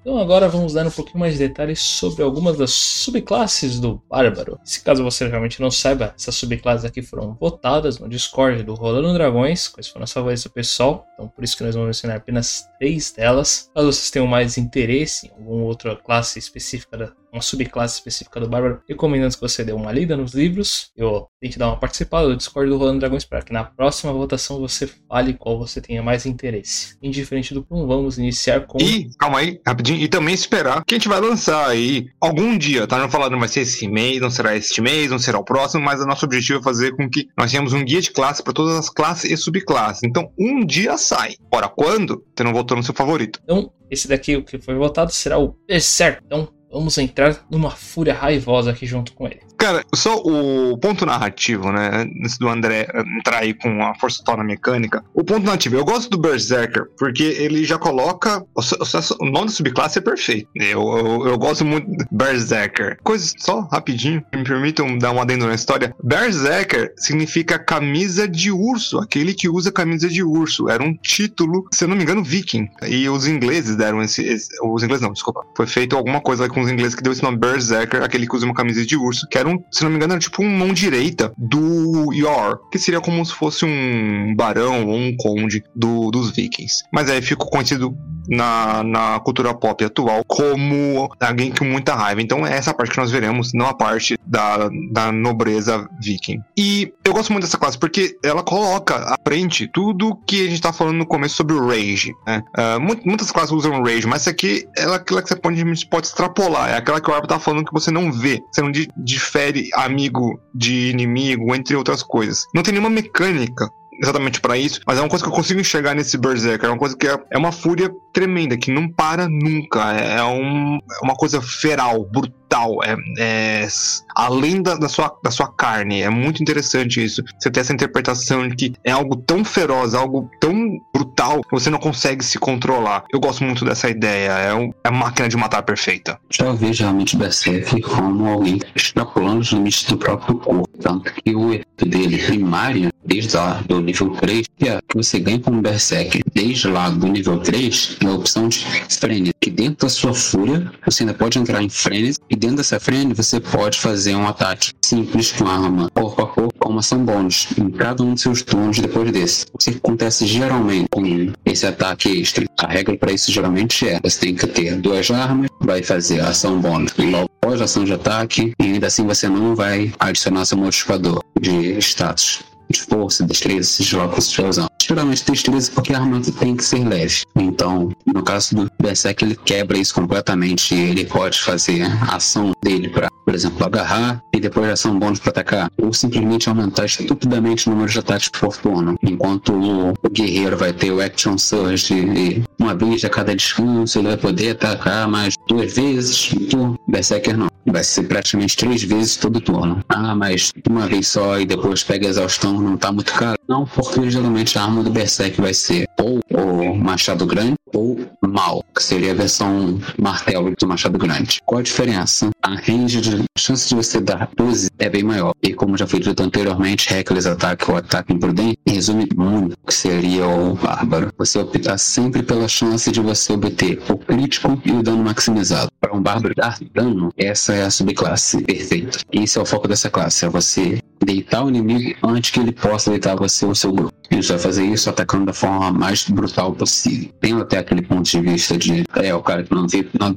[0.00, 4.58] Então agora vamos dar um pouquinho mais de detalhes sobre algumas das subclasses do Bárbaro.
[4.64, 9.12] Se caso você realmente não saiba, essas subclasses aqui foram votadas no Discord do Rolando
[9.12, 12.66] Dragões, quais foram as favoritas do pessoal, então por isso que nós vamos ensinar apenas
[12.78, 13.70] três delas.
[13.74, 18.48] Caso vocês tenham mais interesse em alguma outra classe específica da uma subclasse específica do
[18.48, 20.90] Bárbaro, recomendando que você dê uma lida nos livros.
[20.96, 24.58] Eu tente dar uma participada do Discord do Rolando Dragões para que na próxima votação
[24.58, 26.96] você fale qual você tenha mais interesse.
[27.02, 28.78] Indiferente do plano, vamos iniciar com.
[28.78, 32.86] E, calma aí, rapidinho, e também esperar que a gente vai lançar aí algum dia,
[32.86, 32.98] tá?
[32.98, 36.00] Não falando, vai ser esse mês, não será este mês, não será o próximo, mas
[36.00, 38.76] o nosso objetivo é fazer com que nós tenhamos um guia de classe para todas
[38.76, 40.02] as classes e subclasses.
[40.04, 41.36] Então, um dia sai.
[41.52, 42.24] Ora, quando?
[42.36, 43.40] Você não votou no seu favorito.
[43.44, 46.22] Então, esse daqui, o que foi votado, será o Berserk.
[46.24, 49.40] Então, vamos entrar numa fúria raivosa aqui junto com ele.
[49.60, 51.90] Cara, só o ponto narrativo, né?
[51.92, 55.04] Antes do André entrar aí com a força total na mecânica.
[55.12, 58.42] O ponto narrativo, eu gosto do Berserker, porque ele já coloca.
[58.54, 60.48] O, o, o nome da subclasse é perfeito.
[60.54, 62.96] Eu, eu, eu, gosto muito do Berserker.
[63.02, 65.94] Coisa só rapidinho, me permitam dar um adendo na história.
[66.02, 70.70] Berserker significa camisa de urso, aquele que usa camisa de urso.
[70.70, 72.66] Era um título, se eu não me engano, viking.
[72.88, 74.24] E os ingleses deram esse.
[74.24, 75.44] esse os ingleses não, desculpa.
[75.54, 78.46] Foi feito alguma coisa com os ingleses que deu esse nome Berserker, aquele que usa
[78.46, 80.72] uma camisa de urso, que era um, se não me engano, era tipo um mão
[80.72, 86.30] direita do Yor, que seria como se fosse um barão ou um conde do, dos
[86.30, 86.84] vikings.
[86.92, 87.96] Mas aí ficou conhecido
[88.28, 92.22] na, na cultura pop atual como alguém com muita raiva.
[92.22, 96.40] Então é essa parte que nós veremos, não a parte da, da nobreza viking.
[96.56, 100.62] E eu gosto muito dessa classe porque ela coloca à frente tudo que a gente
[100.62, 102.12] tá falando no começo sobre o rage.
[102.26, 102.42] Né?
[102.56, 106.49] Uh, muitas classes usam rage, mas essa aqui é aquela que você pode, pode extrapolar.
[106.58, 108.42] É aquela que o Arbo tá falando que você não vê.
[108.52, 112.46] Você não difere amigo de inimigo, entre outras coisas.
[112.54, 113.68] Não tem nenhuma mecânica
[114.02, 116.68] exatamente para isso, mas é uma coisa que eu consigo enxergar nesse Berserker.
[116.68, 119.94] É uma coisa que é, é uma fúria tremenda, que não para nunca.
[119.94, 122.39] É, é um, é uma coisa feral, brutal.
[122.84, 123.68] É, é
[124.14, 126.02] além da, da, sua, da sua carne.
[126.02, 127.22] É muito interessante isso.
[127.38, 131.78] Você ter essa interpretação de que é algo tão feroz, algo tão brutal, você não
[131.78, 133.04] consegue se controlar.
[133.12, 134.30] Eu gosto muito dessa ideia.
[134.30, 136.18] É, um, é a máquina de matar perfeita.
[136.30, 140.68] Já vejo realmente Berserker como alguém extrapolando os limites do próprio corpo.
[140.80, 145.18] Tanto que o efeito dele primário desde lá do nível 3, que é que você
[145.18, 149.50] ganha com o Berserk desde lá do nível 3, é a opção de Frenzy, que
[149.50, 153.38] dentro da sua fúria, você ainda pode entrar em Frenzy, e dentro dessa Frenzy você
[153.38, 157.68] pode fazer um ataque simples com arma corpo a corpo, com uma ação bônus, em
[157.70, 159.44] cada um dos seus turnos depois desse.
[159.52, 164.20] O que acontece geralmente com esse ataque extra, a regra para isso geralmente é, você
[164.20, 167.92] tem que ter duas armas, vai fazer a ação bônus logo após a ação de
[167.92, 173.68] ataque, e ainda assim você não vai adicionar seu modificador de status de força, destreza,
[173.68, 174.70] sigilo que você usando.
[174.90, 177.22] Geralmente destreza porque a armadura tem que ser leve.
[177.36, 180.74] Então, no caso do Berserk, ele quebra isso completamente.
[180.74, 185.30] Ele pode fazer a ação dele para, por exemplo, agarrar e depois ação bônus para
[185.30, 185.70] atacar.
[185.80, 188.96] Ou simplesmente aumentar estupidamente o número de ataques por turno.
[189.00, 194.08] Enquanto o, guerreiro vai ter o Action Surge e uma vez a cada descanso ele
[194.08, 196.32] vai poder atacar mais duas vezes.
[196.52, 197.49] O Berserker não.
[197.66, 199.84] Vai ser praticamente três vezes todo turno.
[199.88, 203.38] Ah, mas uma vez só e depois pega exaustão não tá muito caro?
[203.48, 207.98] Não, porque geralmente a arma do Berserk vai ser ou o machado grande ou
[208.30, 211.40] mal, que seria a versão martelo do Machado Grande.
[211.44, 212.30] Qual a diferença?
[212.42, 215.32] A range de a chance de você dar 12 é bem maior.
[215.42, 219.74] E como já foi dito anteriormente, Reckless Attack ou Ataque Imprudente resume muito o que
[219.74, 221.12] seria o Bárbaro.
[221.18, 225.70] Você optar sempre pela chance de você obter o crítico e o dano maximizado.
[225.80, 228.98] Para um Bárbaro dar dano, essa é a subclasse perfeita.
[229.12, 232.90] Esse é o foco dessa classe, é você deitar o inimigo antes que ele possa
[232.90, 233.92] deitar você ou seu grupo.
[234.10, 237.10] Ele vai fazer isso atacando da forma mais brutal possível.
[237.20, 240.14] Tem até aquele ponto de vista de é o cara que não vê nada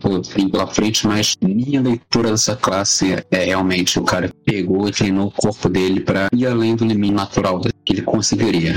[0.51, 5.31] pela frente, mas minha leitura dessa classe é realmente o cara pegou e treinou o
[5.31, 8.75] corpo dele para ir além do limite natural que ele conseguiria.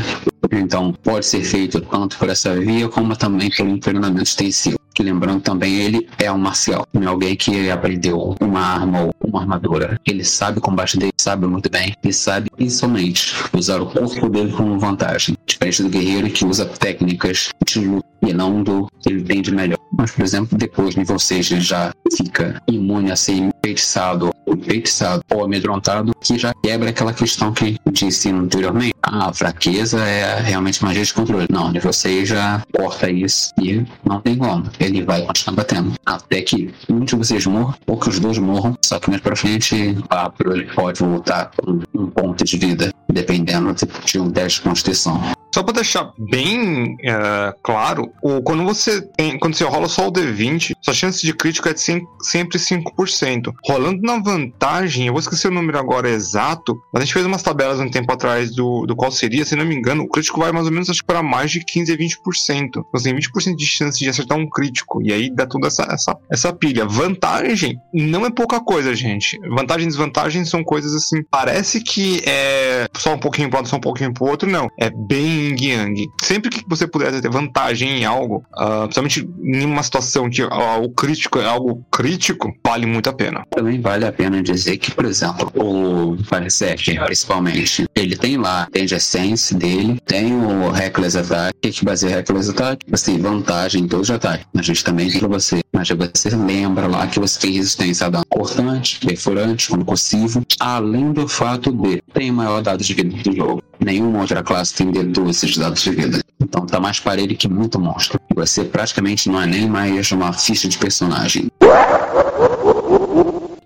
[0.52, 5.76] Então, pode ser feito tanto por essa via como também pelo treinamento extensivo lembrando também
[5.76, 10.00] ele é um marcial, não é alguém que aprendeu uma arma ou uma armadura.
[10.06, 14.52] Ele sabe o combate dele, sabe muito bem, e sabe principalmente usar o corpo dele
[14.52, 19.20] como vantagem, diferente do guerreiro que usa técnicas de luta e não do que ele
[19.20, 19.78] entende melhor.
[19.96, 26.12] Mas, por exemplo, depois 6 ele já fica imune a ser enfeitiçado, enfeitiçado ou amedrontado,
[26.20, 28.94] que já quebra aquela questão que ensino anteriormente.
[29.02, 31.46] A fraqueza é realmente magia de controle.
[31.50, 34.64] Não, nível 6 já corta isso e não tem como.
[34.78, 35.92] Ele vai continuar batendo.
[36.04, 39.36] Até que um de vocês morra, ou que os dois morram, só que mais pra
[39.36, 43.74] frente, a ele pode voltar com um ponto de vida, dependendo
[44.04, 45.35] de um teste de constituição.
[45.56, 50.12] Só para deixar bem uh, claro, o, quando você tem, quando você rola só o
[50.12, 53.54] D20, sua chance de crítico é de 5, sempre 5%.
[53.64, 57.42] Rolando na vantagem, eu vou esquecer o número agora exato, mas a gente fez umas
[57.42, 60.52] tabelas um tempo atrás do, do qual seria, se não me engano, o crítico vai
[60.52, 62.16] mais ou menos acho para mais de 15 a 20%.
[62.50, 65.84] Então você tem 20% de chance de acertar um crítico, e aí dá toda essa,
[65.84, 66.84] essa, essa pilha.
[66.84, 69.38] Vantagem não é pouca coisa, gente.
[69.48, 73.76] Vantagem e desvantagem são coisas assim, parece que é só um pouquinho pro lado, só
[73.76, 74.68] um pouquinho pro outro, não.
[74.78, 76.08] É bem yang.
[76.22, 80.82] Sempre que você puder ter vantagem em algo, uh, principalmente em uma situação que uh,
[80.82, 83.44] o crítico é algo crítico, vale muito a pena.
[83.50, 88.82] Também vale a pena dizer que, por exemplo, o Berserker, principalmente, ele tem lá, tem
[88.82, 94.08] a essence dele, tem o Reckless Attack, que baseia Reckless Attack, assim, vantagem em todos
[94.08, 94.46] os ataques.
[94.56, 95.60] A gente também tem pra você.
[95.72, 101.28] Mas você lembra lá que você tem resistência a dano cortante, perfurante, concussivo, além do
[101.28, 103.62] fato de tem maior dado de vida do jogo.
[103.78, 106.20] Nenhuma outra classe tem D12 esses dados de vida.
[106.40, 108.18] Então tá mais parelho que muito monstro.
[108.34, 111.48] Você praticamente não é nem mais uma ficha de personagem.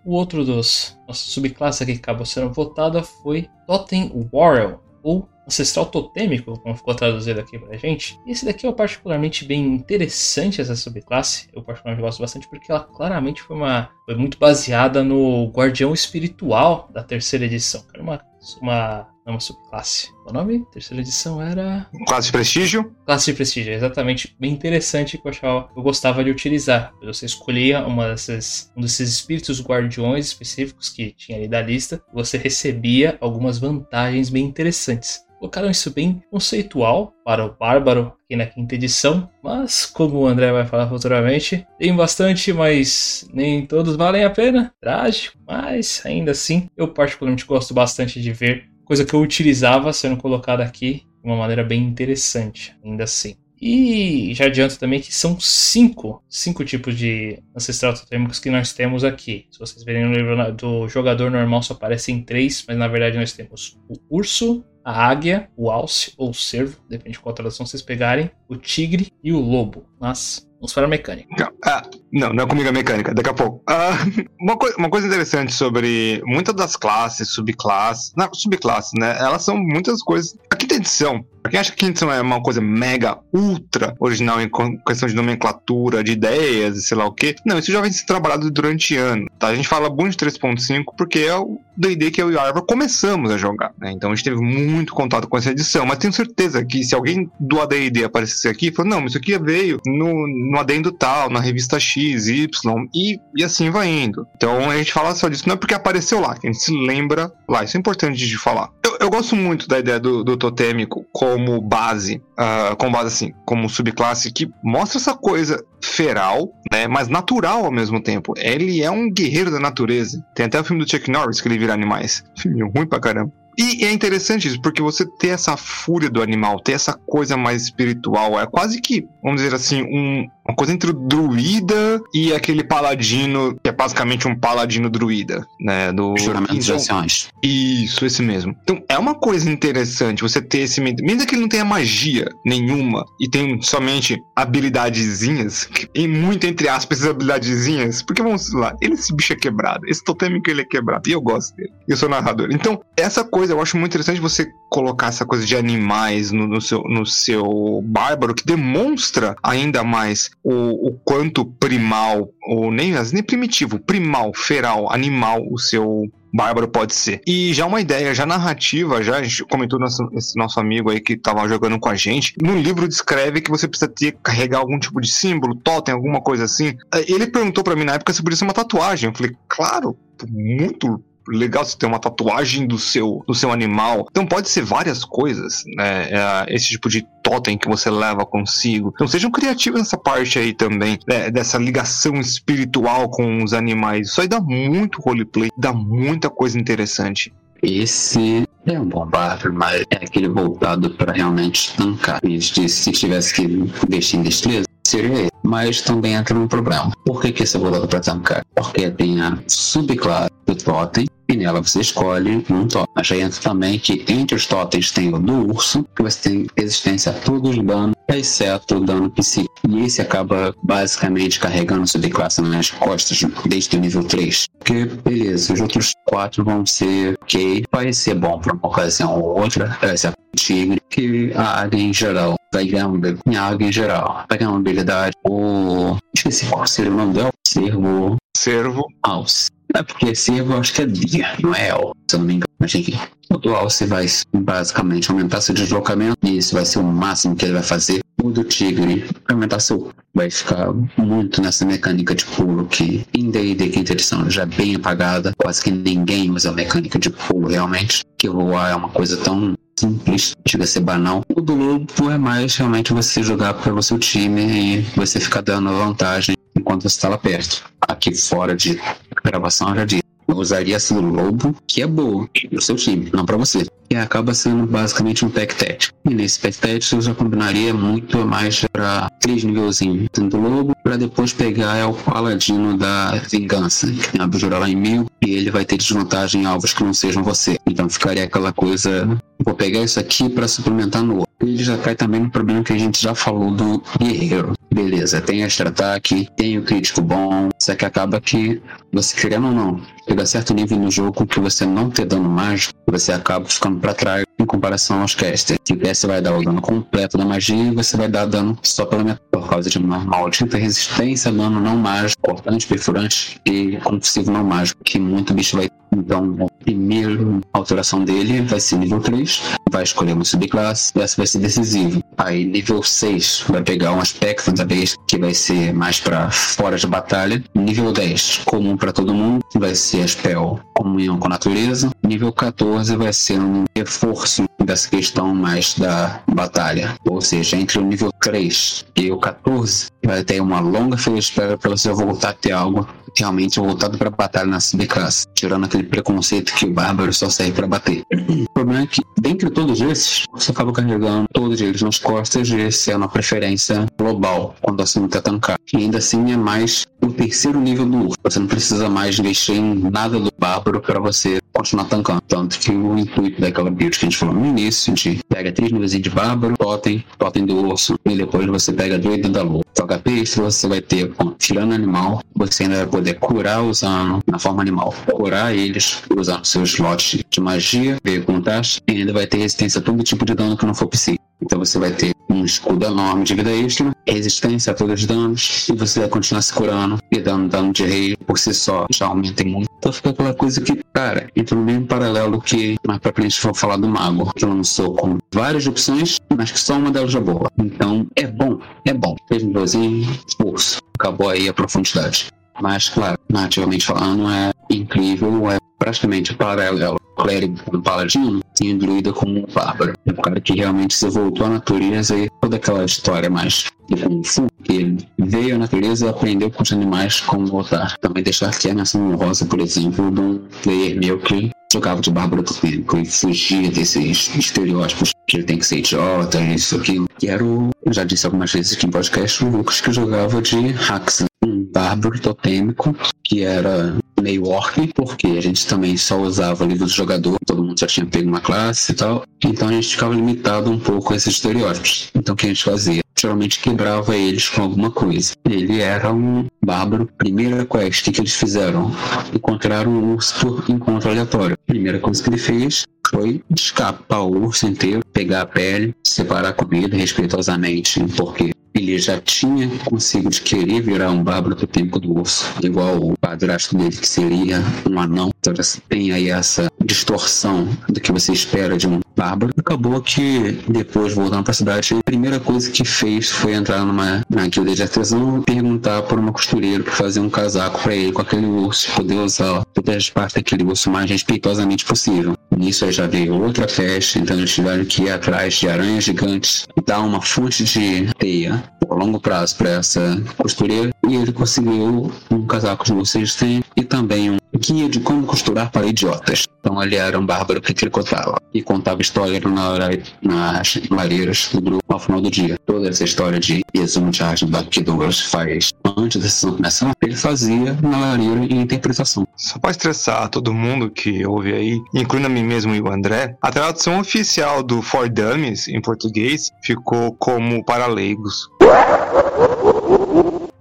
[0.05, 6.59] O outro dos nossas subclasses que acabou sendo votada foi Totem Warrior, ou ancestral totêmico,
[6.61, 8.19] como ficou traduzido aqui pra gente.
[8.27, 11.49] E esse daqui é particularmente bem interessante, essa subclasse.
[11.53, 16.89] Eu particularmente gosto bastante porque ela claramente foi, uma, foi muito baseada no Guardião Espiritual
[16.93, 17.85] da terceira edição.
[17.93, 18.21] Era uma,
[18.61, 20.11] uma é uma subclasse.
[20.27, 20.65] O nome?
[20.73, 21.89] Terceira edição era.
[22.07, 22.95] Classe de prestígio?
[23.07, 24.37] Classe de prestígio, exatamente.
[24.39, 26.93] Bem interessante que eu achava eu gostava de utilizar.
[27.03, 32.03] Você escolhia uma dessas, um desses espíritos guardiões específicos que tinha ali da lista.
[32.13, 35.25] Você recebia algumas vantagens bem interessantes.
[35.41, 40.53] Colocaram isso bem conceitual para o Bárbaro aqui na quinta edição, mas como o André
[40.53, 44.71] vai falar futuramente, tem bastante, mas nem todos valem a pena.
[44.79, 50.17] Trágico, mas ainda assim eu particularmente gosto bastante de ver coisa que eu utilizava sendo
[50.17, 53.37] colocada aqui de uma maneira bem interessante, ainda assim.
[53.63, 59.05] E já adianto também que são cinco, cinco tipos de ancestral totêmicos que nós temos
[59.05, 59.47] aqui.
[59.49, 63.33] Se vocês verem no livro do jogador normal só aparecem três, mas na verdade nós
[63.33, 67.83] temos o urso, a águia, o alce ou o cervo, depende de qual tradução vocês
[67.83, 69.87] pegarem, o tigre e o lobo.
[70.01, 71.51] Mas Vamos para a mecânica.
[71.65, 73.63] Ah, não, não é comigo a mecânica, daqui a pouco.
[73.67, 73.99] Ah,
[74.41, 79.17] uma, co uma coisa interessante sobre muitas das classes, subclasses, não, subclasses, né?
[79.19, 80.37] Elas são muitas coisas.
[80.51, 83.95] A quinta edição, pra quem acha que a quinta edição é uma coisa mega, ultra
[83.99, 84.51] original em
[84.87, 88.07] questão de nomenclatura, de ideias e sei lá o quê, não, isso já vem sendo
[88.07, 89.49] trabalhado durante anos, tá?
[89.49, 92.63] A gente fala muito de 3.5 porque é o D&D que eu e a Arva
[92.63, 93.93] começamos a jogar, né?
[93.93, 97.31] Então a gente teve muito contato com essa edição, mas tenho certeza que se alguém
[97.39, 101.79] do AD&D aparecesse aqui, falou, não, isso aqui veio no no adendo tal, na revista
[101.79, 102.49] X, Y,
[102.95, 104.27] e, e assim vai indo.
[104.37, 106.73] Então a gente fala só disso, não é porque apareceu lá, que a gente se
[106.73, 107.65] lembra lá.
[107.65, 108.71] Isso é importante de falar.
[108.85, 113.35] Eu, eu gosto muito da ideia do, do totêmico como base, uh, como base assim,
[113.45, 118.35] como subclasse, que mostra essa coisa feral, né, mas natural ao mesmo tempo.
[118.37, 120.25] Ele é um guerreiro da natureza.
[120.35, 122.25] Tem até o filme do Chuck Norris que ele vira animais.
[122.37, 123.33] Filme ruim pra caramba.
[123.59, 127.65] E é interessante isso, porque você ter essa fúria do animal, ter essa coisa mais
[127.65, 132.65] espiritual, é quase que, vamos dizer assim, um, Uma coisa entre o druida e aquele
[132.65, 135.93] paladino, que é basicamente um paladino druida, né?
[135.93, 137.29] Do Juramento de então, ações.
[137.43, 138.55] Isso, esse mesmo.
[138.63, 140.81] Então é uma coisa interessante você ter esse.
[140.81, 147.01] Mesmo que ele não tenha magia nenhuma e tem somente habilidadezinhas, e muito entre aspas
[147.01, 151.09] essas habilidadezinhas, porque vamos lá, ele, esse bicho é quebrado, esse totêmico ele é quebrado,
[151.09, 151.73] e eu gosto dele.
[151.89, 152.49] Eu sou narrador.
[152.53, 156.61] Então, essa coisa eu acho muito interessante você colocar essa coisa de animais no, no
[156.61, 163.23] seu, no seu bárbaro, que demonstra ainda mais o, o quanto primal, ou nem, nem
[163.23, 167.21] primitivo, primal, feral, animal o seu bárbaro pode ser.
[167.27, 171.01] E já uma ideia, já narrativa, já a gente comentou nosso, esse nosso amigo aí
[171.01, 172.35] que tava jogando com a gente.
[172.41, 176.45] No livro descreve que você precisa ter carregar algum tipo de símbolo, totem, alguma coisa
[176.45, 176.77] assim.
[177.09, 179.11] Ele perguntou para mim na época se podia ser uma tatuagem.
[179.11, 179.97] Eu falei, claro,
[180.29, 184.07] muito legal você ter uma tatuagem do seu, do seu animal.
[184.11, 186.09] Então pode ser várias coisas, né?
[186.11, 188.91] É, esse tipo de totem que você leva consigo.
[188.95, 191.31] Então sejam criativos nessa parte aí também, né?
[191.31, 194.09] dessa ligação espiritual com os animais.
[194.09, 197.33] Isso aí dá muito roleplay, dá muita coisa interessante.
[197.63, 202.21] Esse é um bom bárbaro, mas é aquele voltado para realmente tancar.
[202.41, 205.31] Se tivesse que investir em destreza, seria esse.
[205.43, 206.93] Mas também entra um problema.
[207.05, 208.45] Por que, que esse é voltado para tancar?
[208.55, 212.93] Porque tem a subclasse do totem, e nela você escolhe um totem.
[212.95, 216.47] Mas aí entra também que entre os totens tem o do urso, que você tem
[216.57, 219.51] resistência a todos os danos, exceto o dano psíquico.
[219.69, 224.47] E esse acaba basicamente carregando subclasse nas costas desde o nível 3.
[224.59, 229.41] Porque, beleza, os outros quatro vão ser ok, vai ser bom para uma ocasião ou
[229.41, 233.73] outra, exceto o tigre, que a águia em geral vai ganhar uma, em águia em
[233.73, 235.97] geral, vai ganhar uma habilidade, o...
[236.15, 238.17] esqueci qual seria o nome dela, servo...
[238.37, 238.87] Servo.
[239.03, 239.51] Alce.
[239.75, 242.35] É porque servo eu acho que é dia, não é El, se eu não me
[242.35, 242.51] engano.
[242.59, 242.99] Mas enfim,
[243.31, 247.45] o do Alce vai basicamente aumentar seu deslocamento e isso vai ser o máximo que
[247.45, 248.01] ele vai fazer.
[248.23, 249.93] O do Tigre vai aumentar seu.
[250.13, 254.75] Vai ficar muito nessa mecânica de pulo que em D&D quinta edição já é bem
[254.75, 255.33] apagada.
[255.37, 258.05] Quase que ninguém usa a mecânica de pulo realmente.
[258.19, 261.23] Que voar é uma coisa tão simples, chega a ser banal.
[261.35, 265.71] O do Lobo é mais realmente você jogar pelo seu time e você ficar dando
[265.71, 267.65] vantagem enquanto você está lá perto.
[267.81, 268.79] Aqui fora de
[269.25, 270.03] gravação eu já disse.
[270.29, 273.67] Eu usaria essa do Lobo, que é boa, pro seu time, não para você.
[273.93, 275.99] E acaba sendo basicamente um pack tático.
[276.09, 280.97] E nesse pack tático eu já combinaria muito mais para três nívelzinhos do Lobo, para
[280.97, 285.35] depois pegar é o Paladino da Vingança, que tem a abjura lá em mil, e
[285.35, 287.59] ele vai ter desvantagem em alvos que não sejam você.
[287.67, 289.09] Então ficaria aquela coisa,
[289.45, 291.30] vou pegar isso aqui para suplementar no outro.
[291.43, 294.53] Ele já cai também no problema que a gente já falou do guerreiro.
[294.73, 298.63] Beleza, tem extra ataque, tem o crítico bom, só que acaba que
[298.93, 302.29] você querendo ou não, chega a certo nível no jogo que você não ter dano
[302.29, 305.59] mágico, você acaba ficando para trás em comparação aos casters.
[305.71, 308.85] O caster vai dar o dano completo da magia e você vai dar dano só
[308.85, 314.31] pela metade, por causa de uma maldita resistência, dano não mágico, cortante, perfurante e compulsivo
[314.31, 317.19] não mágico, que muito bicho vai então, a primeira
[317.53, 322.03] alteração dele vai ser nível 3, vai escolher uma subclasse, essa vai ser decisiva.
[322.17, 324.67] Aí, nível 6, vai pegar um aspecto da
[325.09, 327.43] que vai ser mais para fora de batalha.
[327.55, 331.91] Nível 10, comum para todo mundo, vai ser a spell comunhão com a natureza.
[332.03, 336.95] Nível 14 vai ser um reforço dessa questão mais da batalha.
[337.05, 341.23] Ou seja, entre o nível 3 e o 14, vai ter uma longa fila de
[341.23, 342.87] espera para você voltar a ter algo
[343.19, 347.67] realmente voltado para batalha na subclasse, tirando aquele preconceito que o bárbaro só serve para
[347.67, 348.03] bater.
[348.13, 352.61] O problema é que, dentre todos esses, você acaba carregando todos eles nas costas e
[352.61, 355.59] esse é uma preferência global quando o assunto é tancar.
[355.73, 358.17] E ainda assim é mais o terceiro nível do urso.
[358.23, 362.21] Você não precisa mais investir em nada do bárbaro para você continuar tancando.
[362.23, 365.73] Tanto que o intuito daquela build que a gente falou no início, de pega três
[365.73, 369.63] níveis de bárbaro, totem, totem do urso, e depois você pega doido da lua.
[369.79, 374.21] O HP extra você vai ter, bom, tirando animal, você ainda vai poder curar usando
[374.27, 374.95] na forma animal.
[375.07, 377.99] Curar eles usando seus slots de magia,
[378.45, 381.20] taxa, e ainda vai ter resistência a todo tipo de dano que não for psíquico.
[381.43, 385.69] Então você vai ter um escudo enorme de vida extra, resistência a todos os danos,
[385.69, 389.07] e você vai continuar se curando e dando dano de rei por si só, já
[389.07, 389.69] aumenta muito.
[389.79, 393.55] Então fica aquela coisa que, cara, entra no mesmo paralelo que mais pra frente for
[393.55, 397.51] falar do mago, que lançou com várias opções, mas que só uma delas é boa.
[397.59, 399.17] Então é bom, é bom.
[399.29, 400.79] Fez um dozinho, esforço.
[400.99, 402.29] Acabou aí a profundidade.
[402.61, 409.41] Mas, claro, nativamente falando, é incrível, é praticamente paralelo clérigo com paladino e druida como
[409.41, 409.95] um bárbaro.
[410.07, 414.51] É um cara que realmente se voltou à natureza e toda aquela história mais de
[414.63, 417.97] que veio à natureza e aprendeu com os animais como lutar.
[417.99, 422.11] Também deixar aqui a menção honrosa, por exemplo, de um player meu que jogava de
[422.11, 427.09] bárbaro totêmico e fugia desses estereótipos que ele tem que ser idiota, isso, aquilo.
[427.19, 427.71] Que era o.
[427.91, 432.21] Já disse algumas vezes aqui em podcast, o Lucas que jogava de Haxan, um bárbaro
[432.21, 437.63] totêmico, que era meio orc, porque a gente também só usava livro do jogador, todo
[437.63, 441.13] mundo já tinha pego uma classe e tal, então a gente ficava limitado um pouco
[441.13, 442.11] a esses estereótipos.
[442.15, 443.01] Então o que a gente fazia?
[443.21, 445.35] Geralmente quebrava eles com alguma coisa.
[445.45, 447.07] Ele era um bárbaro.
[447.19, 448.91] Primeira quest que eles fizeram:
[449.35, 451.59] encontraram um urso por encontro aleatório.
[451.67, 456.53] Primeira coisa que ele fez foi escapar o urso inteiro, pegar a pele, separar a
[456.55, 463.15] comida respeitosamente, porque ele já tinha consigo querer virar um bárbaro totêmico do urso, igual
[463.31, 464.61] padrasto dele, que seria
[464.91, 465.31] um anão.
[465.39, 465.55] Então
[465.89, 469.53] tem aí essa distorção do que você espera de um bárbaro.
[469.57, 474.49] Acabou que, depois, voltando pra cidade, a primeira coisa que fez foi entrar numa na
[474.49, 478.23] guilda de artesão e perguntar por uma costureira para fazer um casaco para ele com
[478.23, 482.37] aquele urso, poder usar todas as partes daquele urso mais respeitosamente possível.
[482.57, 486.67] Nisso aí já veio outra festa, então eles tiveram que ir atrás de aranhas gigantes
[486.77, 492.13] e dar uma fonte de teia a longo prazo para essa costureira e ele conseguiu
[492.31, 496.47] um casaco de resistente e também um guia de como costurar para idiotas.
[496.61, 499.81] Então ele era um bárbaro que tricotava e contava história na
[500.23, 502.57] nas lareiras do grupo ao final do dia.
[502.65, 507.17] Toda essa história de resumo de arte que Douglas faz antes da sessão começar, ele
[507.17, 509.27] fazia na lareira em interpretação.
[509.37, 513.37] Só para estressar todo mundo que ouve aí, incluindo a mim mesmo e o André,
[513.43, 518.49] a tradução oficial do For Dummies em português ficou como para leigos.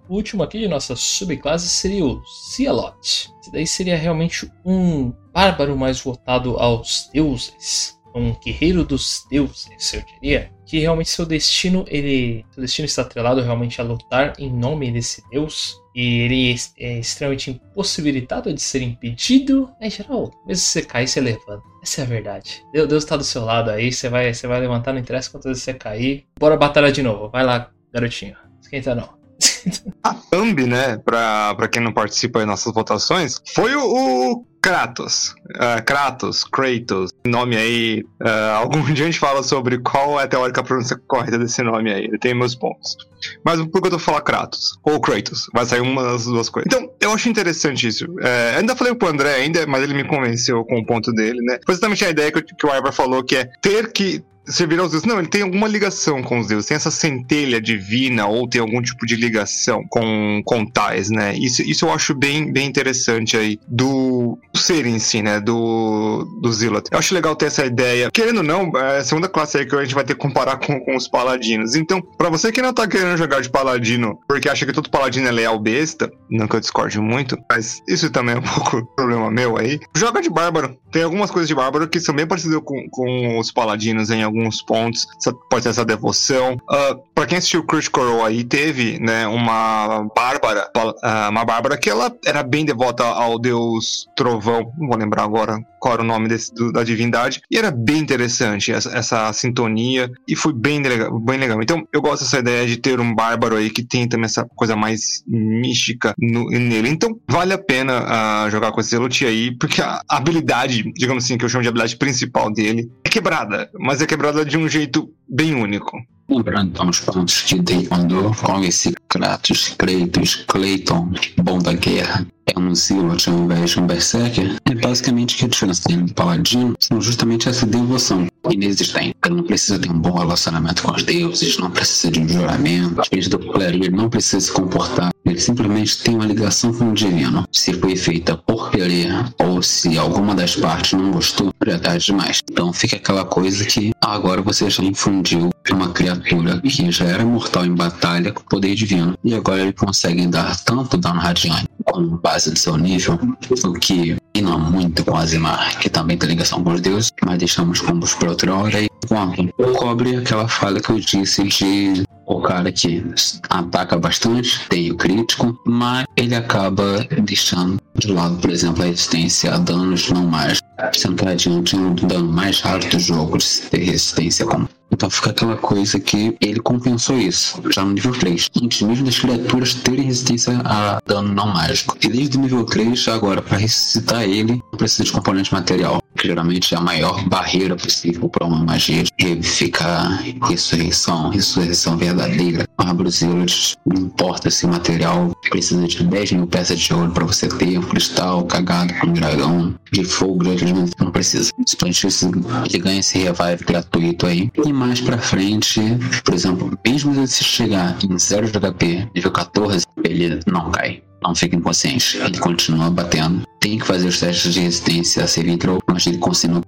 [0.10, 3.32] O último aqui de nossa subclasse seria o Cialot.
[3.40, 8.00] Esse daí seria realmente um bárbaro mais voltado aos deuses.
[8.16, 10.52] Um guerreiro dos deuses, eu diria.
[10.66, 12.44] Que realmente seu destino, ele.
[12.50, 15.76] Seu destino está atrelado realmente a lutar em nome desse deus.
[15.94, 19.70] E ele é extremamente impossibilitado de ser impedido.
[19.80, 21.62] Em geral, mesmo se você cair, você levanta.
[21.84, 22.64] Essa é a verdade.
[22.74, 25.64] Deus está do seu lado aí, você vai, você vai levantar, não interessa quantas vezes
[25.64, 26.26] você cair.
[26.40, 27.30] Bora batalhar de novo.
[27.30, 28.36] Vai lá, garotinho.
[28.60, 29.19] Esquenta não.
[30.04, 35.36] A thumb, né, pra, pra quem não participa das nossas votações, foi o, o Kratos.
[35.56, 38.04] Uh, Kratos, Kratos, nome aí.
[38.22, 41.92] Uh, algum dia a gente fala sobre qual é a teórica pronúncia correta desse nome
[41.92, 42.06] aí.
[42.06, 42.98] Ele tem meus pontos.
[43.44, 44.78] Mas por que eu tô falando Kratos?
[44.84, 45.48] Ou Kratos.
[45.54, 46.68] Vai sair uma das duas coisas.
[46.72, 48.06] Então, eu acho interessante isso.
[48.22, 51.60] É, ainda falei pro André ainda, mas ele me convenceu com o ponto dele, né?
[51.66, 54.92] Foi exatamente a ideia que, que o Ivar falou, que é ter que servir aos
[54.92, 55.08] deuses.
[55.08, 56.68] Não, ele tem alguma ligação com os deuses.
[56.68, 61.36] Tem essa centelha divina ou tem algum tipo de ligação com, com tais, né?
[61.36, 65.40] Isso, isso eu acho bem, bem interessante aí do ser em si, né?
[65.40, 66.88] Do, do Zillat.
[66.92, 68.10] Eu acho legal ter essa ideia.
[68.12, 70.58] Querendo ou não, é a segunda classe aí que a gente vai ter que comparar
[70.58, 71.76] com, com os paladinos.
[71.76, 75.28] Então, para você que não tá querendo jogar de paladino porque acha que todo paladino
[75.28, 79.30] é leal besta, não que eu discorde muito, mas isso também é um pouco problema
[79.32, 79.80] meu aí.
[79.96, 80.78] Joga de bárbaro.
[80.92, 84.39] Tem algumas coisas de bárbaro que são bem parecidas com, com os paladinos em alguns
[84.40, 85.08] alguns pontos,
[85.50, 86.54] pode ter essa devoção.
[86.54, 91.90] Uh, pra quem assistiu Critical Role aí, teve, né, uma Bárbara, uh, uma Bárbara que
[91.90, 96.28] ela era bem devota ao deus Trovão, não vou lembrar agora qual era o nome
[96.28, 101.18] desse, do, da divindade, e era bem interessante essa, essa, sintonia, e foi bem legal,
[101.20, 101.62] bem legal.
[101.62, 104.76] Então, eu gosto dessa ideia de ter um bárbaro aí que tem também essa coisa
[104.76, 106.90] mais mística no, nele.
[106.90, 108.04] Então, vale a pena
[108.46, 111.70] uh, jogar com esse Zelote aí, porque a habilidade, digamos assim, que eu chamo de
[111.70, 115.98] habilidade principal dele, é quebrada, mas é quebrada de um jeito bem único.
[116.30, 121.12] Lembrando os pontos que Day mandou com esse Kratos, Kratos, Clayton,
[121.42, 125.48] bom da guerra, é um Zilot ao invés de um Berserker, é basicamente que a
[125.48, 129.16] diferença tem no Paladino são justamente essa devoção inexistente.
[129.26, 133.02] Ele não precisa ter um bom relacionamento com os deuses, não precisa de um juramento,
[133.02, 136.94] diferente do clérigo, ele não precisa se comportar, ele simplesmente tem uma ligação com o
[136.94, 137.44] divino.
[137.52, 142.06] Se foi feita por querer ou se alguma das partes não gostou, já é tarde
[142.06, 142.40] demais.
[142.50, 147.66] Então fica aquela coisa que agora você já infundiu uma criatura que já era mortal
[147.66, 152.52] em batalha com poder divino e agora ele consegue dar tanto dano radiante com base
[152.52, 153.20] do seu nível,
[153.64, 157.82] o que não muito com Azimar, que também tem ligação com os deuses, mas deixamos
[157.82, 158.82] combos para outra hora.
[158.82, 163.04] E quanto cobre aquela falha que eu disse de o cara que
[163.50, 169.54] ataca bastante, tem o crítico, mas ele acaba deixando de lado, por exemplo, a resistência
[169.54, 173.84] a danos não mágicos, sendo que adiante um dano mais raro do jogo de ter
[173.84, 178.50] resistência com então fica aquela coisa que ele compensou isso, já no nível 3.
[178.62, 181.98] Antes mesmo das criaturas terem resistência a dano não mágico.
[182.02, 186.02] E desde o nível 3, agora, para ressuscitar ele, não precisa de componente material.
[186.18, 192.68] Que geralmente é a maior barreira possível para uma magia revivificar ressurreição, ressurreição verdadeira.
[192.78, 197.12] A bárbaros eles, não importa se o material precisa de 10 mil peças de ouro
[197.12, 201.52] para você ter um cristal cagado com um dragão de fogo, de não precisa.
[201.66, 202.26] Simplesmente
[202.66, 204.52] ele ganha esse revive gratuito aí.
[204.66, 205.82] E mais pra frente,
[206.24, 211.36] por exemplo, mesmo se chegar em 0 de HP, nível 14, ele não cai não
[211.36, 212.18] fica inconsciente.
[212.18, 213.44] Ele continua batendo.
[213.60, 216.62] Tem que fazer os testes de resistência a Servitro, mas ele continua,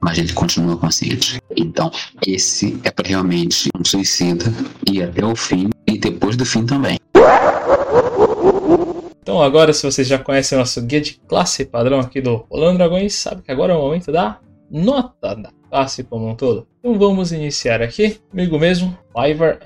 [0.00, 1.38] mas ele continua consciente.
[1.54, 1.90] Então,
[2.26, 4.46] esse é realmente um suicida
[4.90, 6.98] e até o fim e depois do fim também.
[9.20, 12.78] Então agora, se vocês já conhecem o nosso guia de classe padrão aqui do Rolando
[12.78, 14.40] Dragões, sabe que agora é o momento da
[14.70, 16.66] nota da classe como um todo.
[16.84, 19.60] Então vamos iniciar aqui, comigo mesmo, Ivar.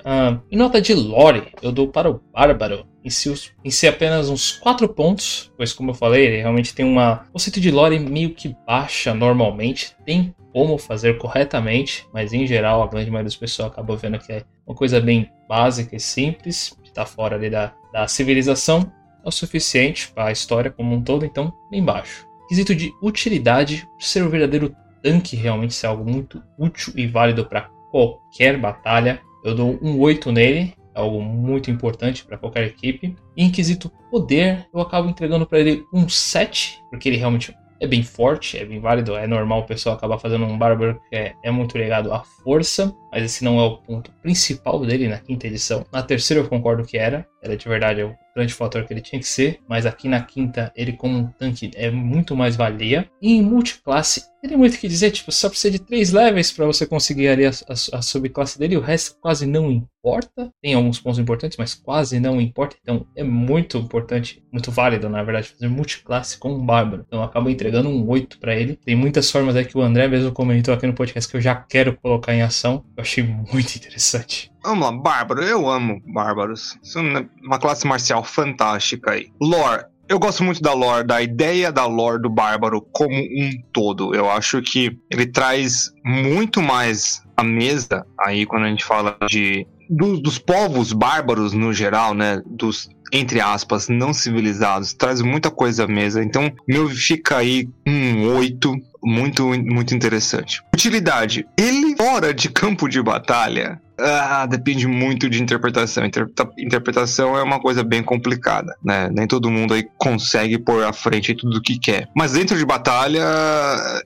[0.51, 3.33] Em nota de lore, eu dou para o Bárbaro em si,
[3.65, 7.59] em si apenas uns 4 pontos, pois como eu falei, ele realmente tem uma conceito
[7.59, 13.09] de lore meio que baixa normalmente, tem como fazer corretamente, mas em geral a grande
[13.09, 17.35] maioria das pessoas acaba vendo que é uma coisa bem básica e simples, está fora
[17.35, 18.91] ali da, da civilização,
[19.25, 22.27] é o suficiente para a história como um todo, então bem baixo.
[22.47, 24.75] Quesito de utilidade, ser um verdadeiro
[25.07, 30.33] tanque realmente ser algo muito útil e válido para qualquer batalha, eu dou um 8
[30.33, 33.15] nele, algo muito importante para qualquer equipe.
[33.37, 37.87] E em quesito poder, eu acabo entregando para ele um 7, porque ele realmente é
[37.87, 41.33] bem forte, é bem válido, é normal o pessoal acabar fazendo um bárbaro que é,
[41.41, 45.47] é, muito ligado à força, mas esse não é o ponto principal dele na quinta
[45.47, 45.85] edição.
[45.93, 49.19] Na terceira eu concordo que era, era de verdade o grande fator que ele tinha
[49.19, 53.09] que ser, mas aqui na quinta ele como um tanque é muito mais valia.
[53.19, 56.51] E em multiclasse, ele tem muito o que dizer, tipo, só precisa de três levels
[56.51, 60.51] para você conseguir ali a, a, a subclasse dele, o resto quase não importa.
[60.61, 65.23] Tem alguns pontos importantes, mas quase não importa, então é muito importante, muito válido, na
[65.23, 67.03] verdade, fazer multiclasse com um bárbaro.
[67.07, 68.75] Então acaba entregando um 8 para ele.
[68.75, 71.55] Tem muitas formas aí que o André mesmo comentou aqui no podcast que eu já
[71.55, 72.85] quero colocar em ação.
[72.95, 74.51] Eu achei muito interessante.
[74.67, 75.41] Vamos lá, Bárbaro.
[75.41, 76.77] Eu amo Bárbaros.
[76.83, 77.01] São
[77.41, 79.31] uma classe marcial fantástica aí.
[79.41, 79.85] Lore.
[80.09, 84.13] Eu gosto muito da lore, da ideia da lore do Bárbaro como um todo.
[84.13, 89.65] Eu acho que ele traz muito mais a mesa aí quando a gente fala de
[89.89, 92.41] dos, dos povos bárbaros no geral, né?
[92.45, 96.21] Dos entre aspas, não civilizados, traz muita coisa à mesa.
[96.21, 100.61] Então, meu fica aí um 8, muito, muito interessante.
[100.73, 101.47] Utilidade.
[101.57, 103.81] Ele fora de campo de batalha.
[103.99, 106.05] Ah, depende muito de interpretação.
[106.05, 109.09] Interpreta interpretação é uma coisa bem complicada, né?
[109.11, 112.07] Nem todo mundo aí consegue pôr à frente tudo o que quer.
[112.15, 113.23] Mas dentro de batalha,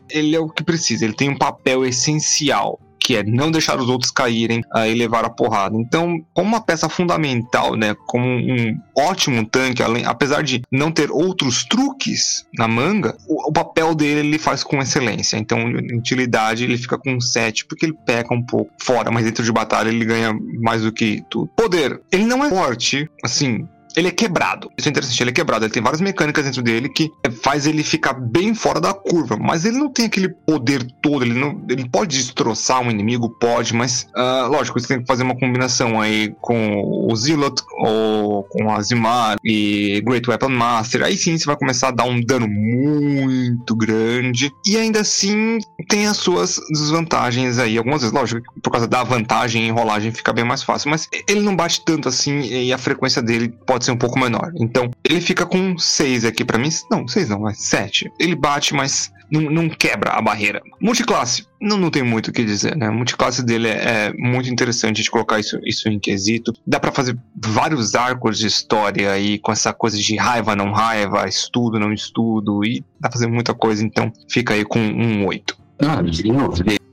[0.09, 1.03] ele é o que precisa.
[1.03, 2.79] Ele tem um papel essencial
[3.11, 5.75] que é não deixar os outros caírem uh, e levar a porrada.
[5.77, 11.11] Então, como uma peça fundamental, né, como um ótimo tanque, além, apesar de não ter
[11.11, 15.35] outros truques na manga, o, o papel dele ele faz com excelência.
[15.35, 19.43] Então, em utilidade ele fica com 7, porque ele peca um pouco fora, mas dentro
[19.43, 21.49] de batalha ele ganha mais do que tudo.
[21.53, 24.69] Poder, ele não é forte, assim, ele é quebrado.
[24.77, 25.65] Isso é interessante, ele é quebrado.
[25.65, 27.11] Ele tem várias mecânicas dentro dele que
[27.41, 29.37] faz ele ficar bem fora da curva.
[29.37, 31.23] Mas ele não tem aquele poder todo.
[31.23, 35.23] Ele, não, ele pode destroçar um inimigo, pode, mas uh, lógico, você tem que fazer
[35.23, 41.03] uma combinação aí com o Zilot ou com a Zimar e Great Weapon Master.
[41.03, 44.51] Aí sim você vai começar a dar um dano muito grande.
[44.65, 47.77] E ainda assim tem as suas desvantagens aí.
[47.77, 50.89] Algumas vezes, lógico, por causa da vantagem em rolagem fica bem mais fácil.
[50.89, 54.19] Mas ele não bate tanto assim e a frequência dele pode pode ser um pouco
[54.19, 54.51] menor.
[54.59, 56.69] Então, ele fica com 6 aqui para mim.
[56.89, 58.11] Não, 6 não, mas 7.
[58.19, 60.61] Ele bate, mas não, não, quebra a barreira.
[60.79, 62.89] Multiclasse, não, não tem muito o que dizer, né?
[62.89, 66.53] multiclasse dele é, é, muito interessante de colocar isso, isso em quesito.
[66.65, 71.27] Dá para fazer vários arcos de história aí com essa coisa de raiva, não raiva,
[71.27, 75.57] estudo, não estudo, e dá pra fazer muita coisa, então fica aí com um 8.
[75.79, 76.03] Ah,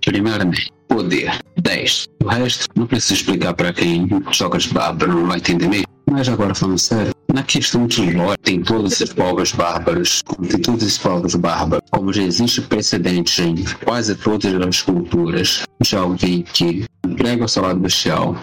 [0.04, 2.06] primeiramente, poder 10.
[2.24, 5.97] O resto não preciso explicar para quem joga de bárbaro, não vai entender mesmo.
[6.10, 10.82] Mas agora falando sério, na questão de lore, tem todos esses povos bárbaros, tem todos
[10.82, 16.86] esses povos bárbaros, como já existe precedente em quase todas as culturas de alguém que
[17.06, 18.34] emprega o seu lado bestial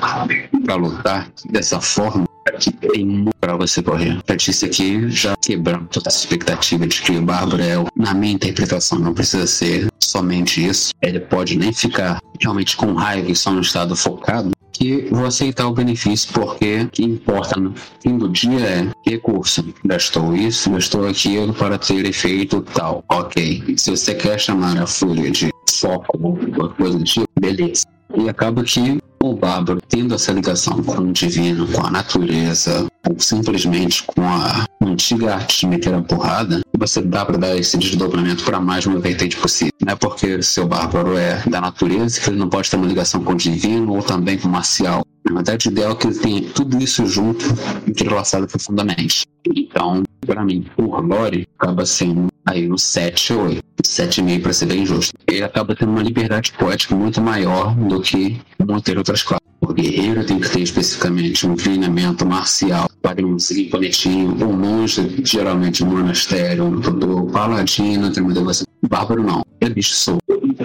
[0.63, 2.25] para lutar dessa forma,
[2.59, 4.21] que tem muito para você correr.
[4.23, 8.33] Pra isso aqui já quebrando toda essa expectativa de que o Bárbaro é, na minha
[8.33, 10.91] interpretação, não precisa ser somente isso.
[11.01, 15.67] Ele pode nem ficar realmente com raiva e só no estado focado, que vou aceitar
[15.67, 19.65] o benefício porque o que importa no fim do dia é recurso.
[19.83, 23.03] Gastou isso, gastou aquilo para ter efeito tal.
[23.09, 23.75] Ok.
[23.77, 27.94] Se você quer chamar a fúria de foco ou coisa do tipo, beleza.
[28.13, 33.19] E acaba que o bárbaro, tendo essa ligação com o divino, com a natureza, ou
[33.19, 38.43] simplesmente com a antiga arte de meter a porrada, você dá para dar esse desdobramento
[38.43, 39.73] para mais uma vertente possível.
[39.83, 42.85] Não é porque o seu bárbaro é da natureza que ele não pode ter uma
[42.85, 45.03] ligação com o divino ou também com o marcial.
[45.27, 47.45] Na verdade, o ideal é que ele tenha tudo isso junto,
[47.87, 49.25] entrelaçado profundamente.
[49.55, 53.63] Então, para mim, por lore, acaba sendo aí no 7 ou 8.
[53.83, 55.13] 7,5 para ser bem justo.
[55.27, 59.45] Ele acaba tendo uma liberdade poética muito maior do que muitas outras classes.
[59.61, 65.83] O guerreiro tem que ter especificamente um treinamento marcial para um imponetinho, o monge, geralmente
[65.83, 68.65] um monastério, um paladino, tem uma devoção.
[68.87, 70.21] Bárbaro não, é bicho solto.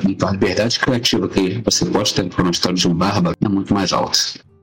[0.06, 3.48] Então a liberdade criativa que você pode ter para uma história de um bárbaro é
[3.48, 4.18] muito mais alta.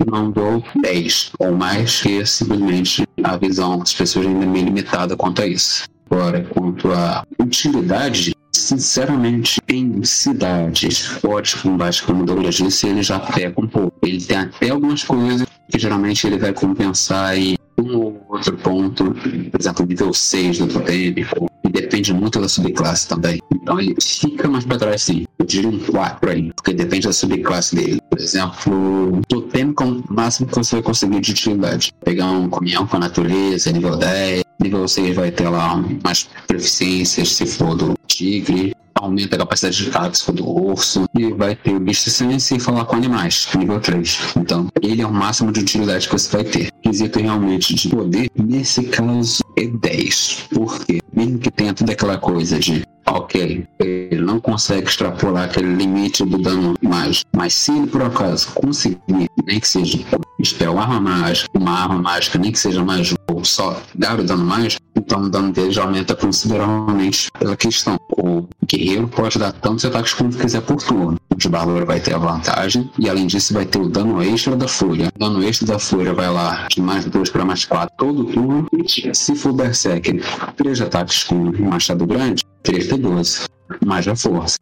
[0.05, 5.17] Não dou 10 ou mais, que simplesmente a visão das pessoas ainda é meio limitada
[5.17, 5.85] quanto a isso.
[6.09, 13.19] Agora, quanto à utilidade, sinceramente, em cidades fortes com baixo, como Douglas disse, ele já
[13.19, 13.97] peca um pouco.
[14.03, 19.13] Ele tem até algumas coisas que geralmente ele vai compensar em um ou outro ponto,
[19.51, 23.39] por exemplo, nível 6 do totêmico, e depende muito da subclasse também.
[23.53, 25.25] Então ele fica mais para trás sim.
[25.37, 28.01] Eu diria um 4 aí, porque depende da subclasse dele.
[28.09, 31.91] Por exemplo, totêmico é o máximo que você vai conseguir de utilidade.
[32.03, 37.33] Pegar um comunhão com a natureza, nível 10, nível 6 vai ter lá mais proficiências
[37.33, 41.55] se for do tigre, aumenta a capacidade de carga se for do urso, e vai
[41.55, 44.19] ter o bicho sense e falar com animais, nível 3.
[44.37, 46.71] Então, ele é o máximo de utilidade que você vai ter.
[46.81, 50.47] Quesito realmente de poder, nesse caso, é 10.
[50.53, 56.25] Porque, mesmo que tenha toda aquela coisa de ok, ele não consegue extrapolar aquele limite
[56.25, 57.29] do dano mágico.
[57.35, 58.97] Mas se ele por acaso conseguir,
[59.45, 59.99] nem que seja
[60.39, 64.23] um spell arma mágica, uma arma mágica, nem que seja mais ou só dar o
[64.23, 67.97] dano mágico, então o dano dele já aumenta consideravelmente pela questão.
[68.17, 71.17] O guerreiro pode dar tantos ataques quanto quiser por turno.
[71.31, 74.55] O de bárbaro vai ter a vantagem, e além disso vai ter o dano extra
[74.55, 75.09] da fúria.
[75.15, 78.67] O dano extra da fúria vai lá de mais 2 para mais 4 todo turno.
[79.13, 80.21] Se for Berserker,
[80.55, 83.45] 3 ataques com machado grande, 3 de 12.
[83.85, 84.57] Mais a força,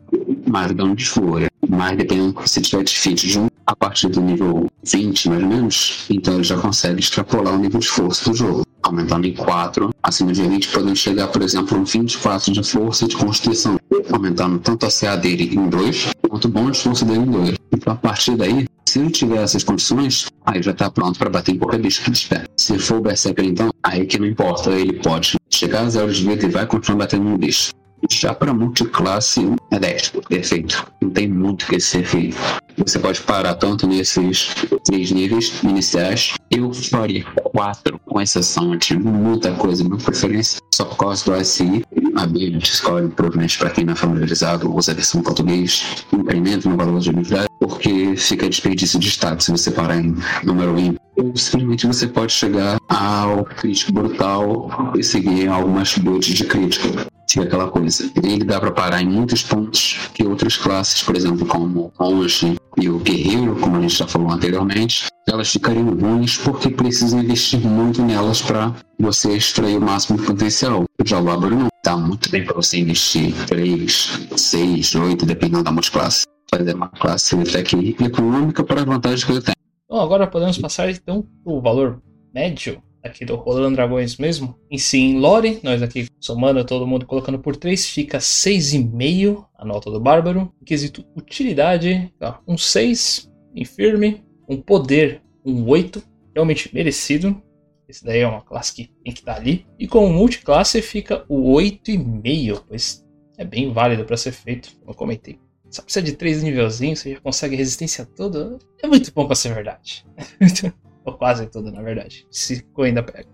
[0.47, 4.67] mais dano de fúria, mais dependendo se tiver defeat de um a partir do nível
[4.83, 8.65] 20, mais ou menos, então ele já consegue extrapolar o nível de força do jogo
[8.83, 13.07] aumentando em 4, acima de 20, podendo chegar, por exemplo, a 24 de força e
[13.07, 13.79] de constituição,
[14.11, 17.55] aumentando tanto a CA dele em 2, quanto o bônus de força dele em 2.
[17.73, 21.55] Então, a partir daí, se ele tiver essas condições, aí já tá pronto para bater
[21.55, 22.45] em qualquer bicho que tiver.
[22.55, 26.23] Se for o Berserker, então, aí que não importa, ele pode chegar a zero de
[26.23, 27.71] vida e vai continuar batendo no bicho.
[28.11, 29.41] Já para multiclasse
[29.71, 30.85] é 10, perfeito.
[31.01, 32.37] Não tem muito o que ser feito.
[32.77, 34.53] Você pode parar tanto nesses
[34.85, 36.33] três níveis iniciais.
[36.51, 41.85] Eu faria quatro, com exceção de muita coisa, minha preferência, só por causa do SI.
[42.15, 46.75] A Bíblia escolhe, provavelmente, para quem não é familiarizado, usa a versão português, incremento no
[46.75, 51.01] valor de habilidade, porque fica desperdício de status se você parar em número ímpar.
[51.17, 56.89] Ou simplesmente você pode chegar ao crítico brutal e seguir algumas builds de crítico
[57.35, 58.09] fica aquela coisa.
[58.23, 62.55] Ele dá para parar em muitos pontos que outras classes, por exemplo, como o monge
[62.77, 67.59] e o guerreiro, como a gente já falou anteriormente, elas ficariam ruins porque precisam investir
[67.59, 70.85] muito nelas para você extrair o máximo de potencial.
[71.03, 75.71] Já o bárbaro não dá muito bem para você investir 3, 6, 8, dependendo da
[75.71, 76.25] multiclasse.
[76.49, 79.55] Fazer uma classe até que econômica para a vantagem que ele tem.
[79.89, 82.01] Bom, agora podemos passar então o valor
[82.33, 84.57] médio aqui do Rolando Dragões mesmo.
[84.69, 89.65] Em si, em Lore, nós aqui somando todo mundo colocando por 3, fica 6,5 a
[89.65, 90.51] nota do Bárbaro.
[90.61, 96.01] Em quesito utilidade, tá, um 6 em firme, um poder, um 8,
[96.33, 97.41] realmente merecido.
[97.87, 99.65] Esse daí é uma classe que tem que estar ali.
[99.77, 103.05] E com multiclasse fica o 8,5, pois
[103.37, 105.39] é bem válido para ser feito, como eu comentei.
[105.69, 108.57] Só precisa de 3 nivelzinhos, você já consegue resistência toda.
[108.81, 110.05] É muito bom para ser verdade.
[111.05, 112.25] Ou quase tudo, na verdade.
[112.31, 113.27] Se ainda pega.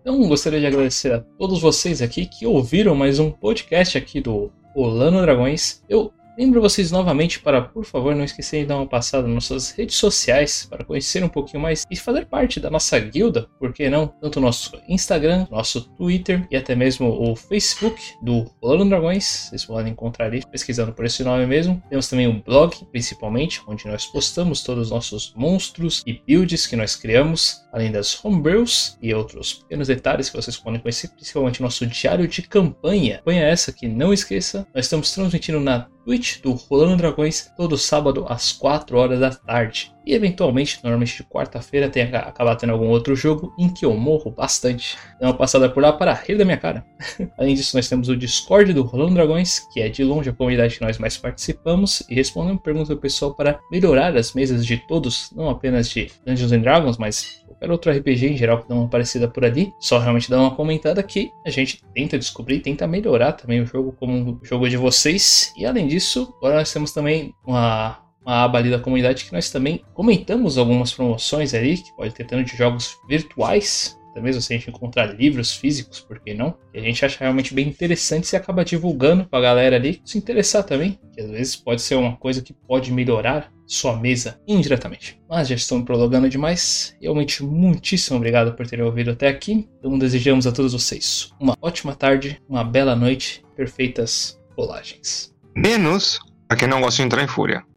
[0.00, 4.52] Então, gostaria de agradecer a todos vocês aqui que ouviram mais um podcast aqui do
[4.76, 5.82] Olano Dragões.
[5.88, 9.70] Eu Lembro vocês novamente para, por favor, não esquecerem de dar uma passada nas nossas
[9.70, 13.88] redes sociais para conhecer um pouquinho mais e fazer parte da nossa guilda, por que
[13.88, 14.08] não?
[14.20, 19.46] Tanto nosso Instagram, nosso Twitter e até mesmo o Facebook do Rolando Dragões.
[19.48, 21.80] Vocês podem encontrar ali pesquisando por esse nome mesmo.
[21.88, 26.74] Temos também o blog, principalmente, onde nós postamos todos os nossos monstros e builds que
[26.74, 31.86] nós criamos, além das homebrews e outros pequenos detalhes que vocês podem conhecer, principalmente nosso
[31.86, 33.18] diário de campanha.
[33.18, 38.26] Campanha essa que não esqueça, nós estamos transmitindo na Twitch do Rolando Dragões todo sábado
[38.28, 39.94] às 4 horas da tarde.
[40.06, 44.30] E eventualmente, normalmente de quarta-feira, tem acabar tendo algum outro jogo em que eu morro
[44.30, 44.98] bastante.
[45.18, 46.84] Dá uma passada por lá para rir da minha cara.
[47.38, 50.76] Além disso, nós temos o Discord do Rolando Dragões, que é de longe a comunidade
[50.76, 55.30] que nós mais participamos, e respondendo perguntas do pessoal para melhorar as mesas de todos,
[55.34, 59.26] não apenas de Dungeons Dragons, mas qualquer outro RPG em geral que dá uma parecida
[59.26, 59.72] por ali.
[59.80, 63.92] Só realmente dá uma comentada que a gente tenta descobrir, tenta melhorar também o jogo
[63.92, 65.52] como o jogo de vocês.
[65.56, 69.50] E além disso, agora nós temos também uma uma aba ali da comunidade que nós
[69.50, 74.56] também comentamos algumas promoções ali, que pode ter tanto de jogos virtuais, mesmo se a
[74.56, 76.56] gente encontrar livros físicos, por que não?
[76.72, 80.64] Que a gente acha realmente bem interessante e acaba divulgando pra galera ali se interessar
[80.64, 85.20] também, que às vezes pode ser uma coisa que pode melhorar sua mesa indiretamente.
[85.28, 86.96] Mas já estou me prolongando demais.
[87.00, 89.68] Realmente, muitíssimo obrigado por terem ouvido até aqui.
[89.78, 95.34] Então, desejamos a todos vocês uma ótima tarde, uma bela noite, perfeitas rolagens.
[95.56, 97.64] Menos a quem não gosta de entrar em fúria.